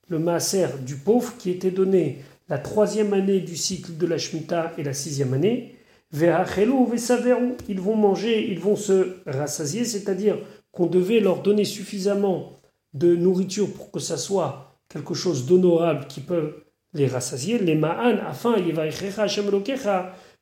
le 0.10 0.20
maaser 0.20 0.68
du 0.86 0.98
pauvre 0.98 1.34
qui 1.40 1.50
était 1.50 1.72
donné 1.72 2.20
la 2.52 2.60
troisième 2.60 3.14
année 3.14 3.40
du 3.40 3.56
cycle 3.56 3.96
de 3.96 4.06
la 4.06 4.18
Shemitah 4.18 4.74
et 4.78 4.84
la 4.84 4.94
sixième 4.94 5.34
année. 5.34 5.74
Ils 6.14 7.80
vont 7.80 7.96
manger, 7.96 8.52
ils 8.52 8.60
vont 8.60 8.76
se 8.76 9.16
rassasier, 9.26 9.86
c'est-à-dire 9.86 10.38
qu'on 10.74 10.88
devait 10.88 11.22
leur 11.22 11.42
donner 11.42 11.64
suffisamment 11.64 12.60
de 12.94 13.16
nourriture 13.16 13.72
pour 13.72 13.90
que 13.90 14.02
ça 14.02 14.18
soit 14.18 14.78
quelque 14.90 15.14
chose 15.14 15.46
d'honorable 15.46 16.08
qui 16.08 16.20
peut 16.20 16.66
les 16.94 17.08
rassasier. 17.08 17.58
Les 17.58 17.76
ma'an, 17.76 18.18
afin, 18.28 18.58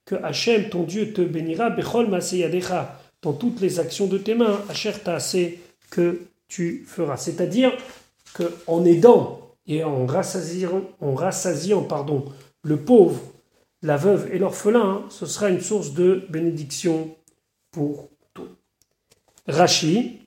que 0.06 0.16
Hachem, 0.16 0.70
ton 0.70 0.84
Dieu, 0.84 1.14
te 1.14 1.22
bénira, 1.22 1.70
bechol 1.70 2.10
dans 3.22 3.34
toutes 3.34 3.62
les 3.62 3.80
actions 3.80 4.08
de 4.08 4.18
tes 4.18 4.34
mains, 4.34 4.60
Asher 4.68 4.94
que 5.92 6.22
tu 6.48 6.86
feras. 6.88 7.18
C'est-à-dire 7.18 7.72
qu'en 8.34 8.84
aidant 8.86 9.49
et 9.70 9.84
en 9.84 10.06
rassasiant, 10.06 10.84
en 11.00 11.14
rassasiant 11.14 11.84
pardon, 11.84 12.26
le 12.64 12.78
pauvre, 12.78 13.22
la 13.82 13.96
veuve 13.96 14.34
et 14.34 14.40
l'orphelin, 14.40 15.06
ce 15.10 15.26
sera 15.26 15.50
une 15.50 15.62
source 15.62 15.94
de 15.94 16.26
bénédiction 16.30 17.16
pour 17.72 18.10
tout. 18.34 18.48
Rashi, 19.48 20.20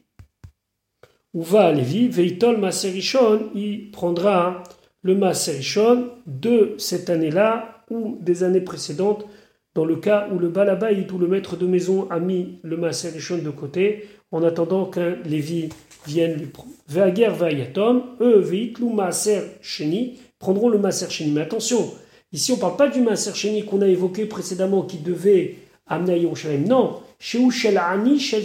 où 1.34 1.42
va 1.42 1.72
Lévi, 1.72 2.08
Veitol 2.08 2.56
Maserichon, 2.56 3.50
il 3.54 3.90
prendra 3.90 4.62
le 5.02 5.16
Maserichon 5.16 6.10
de 6.26 6.74
cette 6.78 7.10
année-là 7.10 7.84
ou 7.90 8.16
des 8.20 8.44
années 8.44 8.60
précédentes, 8.60 9.26
dans 9.74 9.84
le 9.84 9.96
cas 9.96 10.28
où 10.32 10.38
le 10.38 10.48
Balabaït 10.48 11.10
ou 11.12 11.18
le 11.18 11.28
maître 11.28 11.56
de 11.56 11.66
maison 11.66 12.10
a 12.10 12.20
mis 12.20 12.58
le 12.62 12.76
Maserichon 12.76 13.38
de 13.38 13.50
côté, 13.50 14.08
en 14.30 14.42
attendant 14.42 14.86
qu'un 14.86 15.16
Lévi 15.24 15.68
viennent 16.06 16.38
lui 16.38 16.46
prendre. 16.46 16.70
Ve'ager 16.88 17.28
ve'ayatom, 17.30 18.02
eux, 18.20 18.38
ve'itlu 18.38 18.92
maaser 18.92 19.42
sheni, 19.60 20.18
prendront 20.38 20.68
le 20.68 20.78
maaser 20.78 21.10
sheni. 21.10 21.30
Mais 21.32 21.42
attention, 21.42 21.90
ici 22.32 22.52
on 22.52 22.56
ne 22.56 22.60
parle 22.60 22.76
pas 22.76 22.88
du 22.88 23.00
maaser 23.00 23.34
sheni 23.34 23.64
qu'on 23.64 23.82
a 23.82 23.88
évoqué 23.88 24.26
précédemment 24.26 24.82
qui 24.82 24.98
devait 24.98 25.56
amener 25.86 26.14
à 26.14 26.16
Yerushalayim. 26.16 26.66
Non, 26.66 27.00
sheu 27.18 27.50
shel 27.50 27.78
ani 27.78 28.18
shel. 28.18 28.44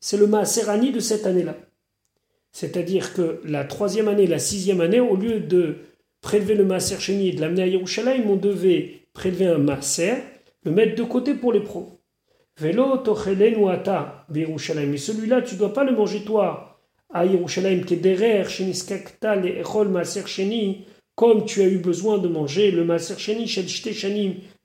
C'est 0.00 0.16
le 0.16 0.26
maaser 0.26 0.68
ani 0.68 0.90
de 0.90 1.00
cette 1.00 1.26
année-là. 1.26 1.56
C'est-à-dire 2.52 3.14
que 3.14 3.40
la 3.44 3.64
troisième 3.64 4.08
année, 4.08 4.26
la 4.26 4.38
sixième 4.38 4.80
année, 4.80 5.00
au 5.00 5.16
lieu 5.16 5.40
de 5.40 5.76
prélever 6.20 6.54
le 6.54 6.64
maaser 6.64 6.98
sheni 6.98 7.28
et 7.28 7.32
de 7.32 7.40
l'amener 7.40 7.62
à 7.62 7.66
Yerushalayim, 7.66 8.28
on 8.28 8.36
devait 8.36 9.02
prélever 9.14 9.46
un 9.46 9.58
maaser, 9.58 10.14
le 10.64 10.70
mettre 10.70 10.94
de 10.96 11.02
côté 11.02 11.34
pour 11.34 11.52
les 11.52 11.60
pros. 11.60 11.98
Velo 12.58 12.98
tochelenu 12.98 13.68
ata 13.70 14.26
Mais 14.28 14.96
celui-là, 14.96 15.42
tu 15.42 15.56
dois 15.56 15.72
pas 15.72 15.84
le 15.84 15.92
manger 15.92 16.22
toi 16.22 16.78
à 17.12 17.26
Yerushalayim, 17.26 17.84
kederer 17.84 18.44
sheniskakta 18.44 19.36
le 19.36 19.62
sheni, 20.26 20.84
comme 21.14 21.44
tu 21.44 21.60
as 21.60 21.68
eu 21.68 21.78
besoin 21.78 22.18
de 22.18 22.28
manger 22.28 22.70
le 22.70 22.84
maaser 22.84 23.18
sheni 23.18 23.46
shel 23.46 23.66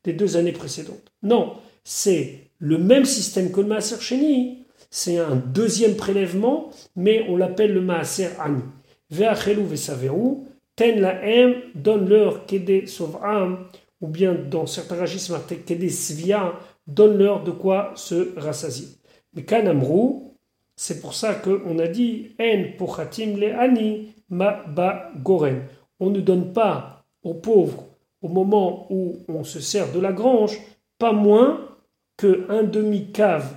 des 0.03 0.13
deux 0.13 0.37
années 0.37 0.53
précédentes. 0.53 1.11
Non, 1.23 1.53
c'est 1.83 2.51
le 2.59 2.77
même 2.77 3.05
système 3.05 3.51
que 3.51 3.61
le 3.61 3.67
maaser 3.67 3.99
sheni. 3.99 4.63
C'est 4.89 5.17
un 5.17 5.35
deuxième 5.35 5.95
prélèvement, 5.95 6.71
mais 6.95 7.25
on 7.27 7.35
l'appelle 7.35 7.73
le 7.73 7.81
maaser 7.81 8.29
ani. 8.39 8.63
Ve'achelu 9.09 9.63
ve'saveru, 9.63 10.45
ten 10.75 11.01
laem, 11.01 11.55
donne-leur 11.75 12.45
kede 12.45 12.87
sov'am, 12.87 13.67
ou 14.01 14.07
bien 14.07 14.33
dans 14.33 14.65
certains 14.65 14.99
registres, 14.99 15.39
kede 15.65 15.89
svia, 15.89 16.53
donne-leur 16.85 17.43
de 17.43 17.51
quoi 17.51 17.91
se 17.95 18.37
rassasier. 18.37 18.87
Mais 19.33 19.43
Kanamrou, 19.43 20.35
c'est 20.75 21.01
pour 21.01 21.13
ça 21.13 21.33
qu'on 21.33 21.79
a 21.79 21.87
dit 21.87 22.35
En 22.39 22.77
pochatim 22.77 23.37
le 23.37 23.55
ani 23.55 24.13
ma 24.29 24.63
ba 24.67 25.11
goren. 25.23 25.63
On 25.99 26.09
ne 26.09 26.21
donne 26.21 26.53
pas 26.53 27.05
aux 27.23 27.33
pauvres 27.33 27.83
au 28.21 28.27
moment 28.27 28.87
où 28.89 29.17
on 29.27 29.43
se 29.43 29.59
sert 29.59 29.91
de 29.91 29.99
la 29.99 30.11
grange, 30.11 30.59
pas 30.97 31.13
moins 31.13 31.69
qu'un 32.17 32.63
demi-cave 32.63 33.53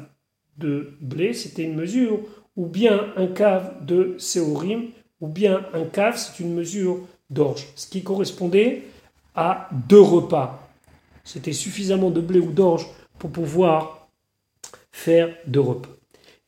de 0.59 0.92
blé, 1.00 1.33
c'était 1.33 1.62
une 1.62 1.74
mesure, 1.74 2.20
ou 2.57 2.66
bien 2.66 3.12
un 3.16 3.26
cave 3.26 3.85
de 3.87 4.14
séorim, 4.18 4.90
ou 5.20 5.29
bien 5.29 5.64
un 5.72 5.85
cave, 5.85 6.18
c'est 6.18 6.42
une 6.42 6.55
mesure 6.55 6.98
d'orge, 7.31 7.66
ce 7.74 7.87
qui 7.87 8.03
correspondait 8.03 8.83
à 9.34 9.68
deux 9.88 10.00
repas. 10.00 10.68
C'était 11.24 11.52
suffisamment 11.52 12.10
de 12.10 12.20
blé 12.20 12.40
ou 12.40 12.52
d'orge 12.52 12.86
pour 13.18 13.30
pouvoir 13.30 14.08
faire 14.90 15.36
de 15.46 15.58
repas. 15.58 15.90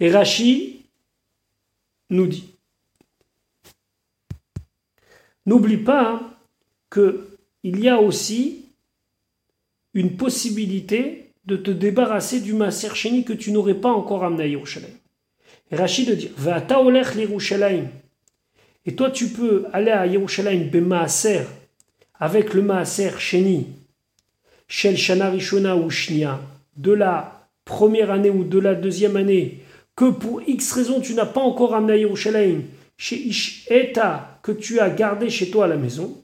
Et 0.01 0.11
Rachi 0.11 0.87
nous 2.11 2.27
dit, 2.27 2.55
n'oublie 5.47 5.79
pas 5.79 6.21
qu'il 6.92 7.79
y 7.79 7.88
a 7.88 8.01
aussi 8.01 8.66
une 9.95 10.16
possibilité 10.16 11.33
de 11.45 11.57
te 11.57 11.71
débarrasser 11.71 12.40
du 12.40 12.53
Maaser 12.53 12.95
Sheni 12.95 13.25
que 13.25 13.33
tu 13.33 13.53
n'aurais 13.53 13.75
pas 13.75 13.90
encore 13.90 14.25
amené 14.25 14.45
à 14.45 14.47
Yerushalayim. 14.47 14.95
Rachid 15.71 16.09
de 16.09 16.14
dire, 16.14 16.31
va 16.37 16.57
à 16.57 16.61
Yerushalayim. 17.16 17.88
Et 18.85 18.95
toi, 18.95 19.11
tu 19.11 19.29
peux 19.29 19.66
aller 19.73 19.90
à 19.90 20.07
Yerushalayim 20.07 20.68
Maaser 20.81 21.45
avec 22.23 22.55
le 22.55 22.63
Maaser 22.63 23.19
Sheni, 23.19 23.67
Shel 24.69 24.97
Shana 24.97 25.29
Rishona 25.29 25.75
ou 25.75 25.91
Shnia, 25.91 26.39
de 26.77 26.93
la 26.93 27.49
première 27.65 28.13
année 28.13 28.31
ou 28.31 28.45
de 28.45 28.61
la 28.61 28.77
deuxième 28.77 29.17
année, 29.17 29.59
que 29.97 30.09
pour 30.09 30.41
X 30.47 30.71
raison 30.71 31.01
tu 31.01 31.15
n'as 31.15 31.27
pas 31.27 31.41
encore 31.41 31.75
amené 31.75 31.95
à 31.95 31.97
Yerushalayim, 31.97 32.61
chez 32.97 33.17
Ish 33.17 33.67
Eta, 33.69 34.39
que 34.45 34.53
tu 34.53 34.79
as 34.79 34.89
gardé 34.91 35.31
chez 35.31 35.51
toi 35.51 35.65
à 35.65 35.69
la 35.69 35.77
maison, 35.77 36.23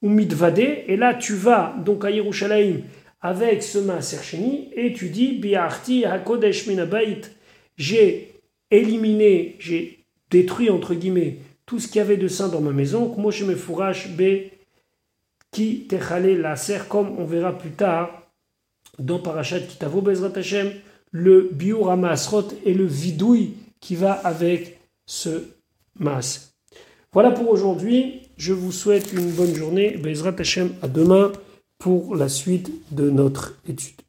ou 0.00 0.08
Mitvade, 0.08 0.58
et 0.58 0.96
là 0.96 1.12
tu 1.12 1.34
vas 1.34 1.76
donc 1.84 2.06
à 2.06 2.10
Yerushalayim 2.10 2.80
avec 3.20 3.62
ce 3.62 3.76
Maaser 3.76 4.22
Sheni, 4.22 4.70
et 4.74 4.94
tu 4.94 5.10
dis 5.10 5.32
Biarti 5.32 6.06
Hakodesh 6.06 6.66
Minabait, 6.66 7.20
j'ai 7.76 8.32
éliminé, 8.70 9.56
j'ai 9.58 9.98
détruit 10.30 10.70
entre 10.70 10.94
guillemets 10.94 11.36
tout 11.66 11.78
ce 11.78 11.88
qu'il 11.88 11.96
y 11.96 12.00
avait 12.00 12.16
de 12.16 12.26
saint 12.26 12.48
dans 12.48 12.62
ma 12.62 12.72
maison, 12.72 13.14
moi 13.18 13.30
je 13.30 13.44
me 13.44 13.54
B 13.54 14.55
qui 15.56 15.86
techale 15.88 16.38
la 16.38 16.54
serre, 16.54 16.86
comme 16.86 17.18
on 17.18 17.24
verra 17.24 17.56
plus 17.56 17.70
tard 17.70 18.10
dans 18.98 19.18
Parashat 19.18 19.60
Kitavo 19.60 20.02
Bezrat 20.02 20.36
Hashem, 20.36 20.70
le 21.12 21.48
biur 21.50 21.90
Asrot 21.90 22.48
et 22.66 22.74
le 22.74 22.84
vidouille 22.84 23.54
qui 23.80 23.96
va 23.96 24.12
avec 24.12 24.78
ce 25.06 25.44
mas. 25.98 26.52
Voilà 27.10 27.30
pour 27.30 27.48
aujourd'hui. 27.48 28.20
Je 28.36 28.52
vous 28.52 28.70
souhaite 28.70 29.14
une 29.14 29.30
bonne 29.30 29.54
journée. 29.54 29.96
Bezrat 29.96 30.34
Hashem, 30.38 30.74
à 30.82 30.88
demain 30.88 31.32
pour 31.78 32.14
la 32.16 32.28
suite 32.28 32.70
de 32.94 33.08
notre 33.08 33.56
étude. 33.66 34.05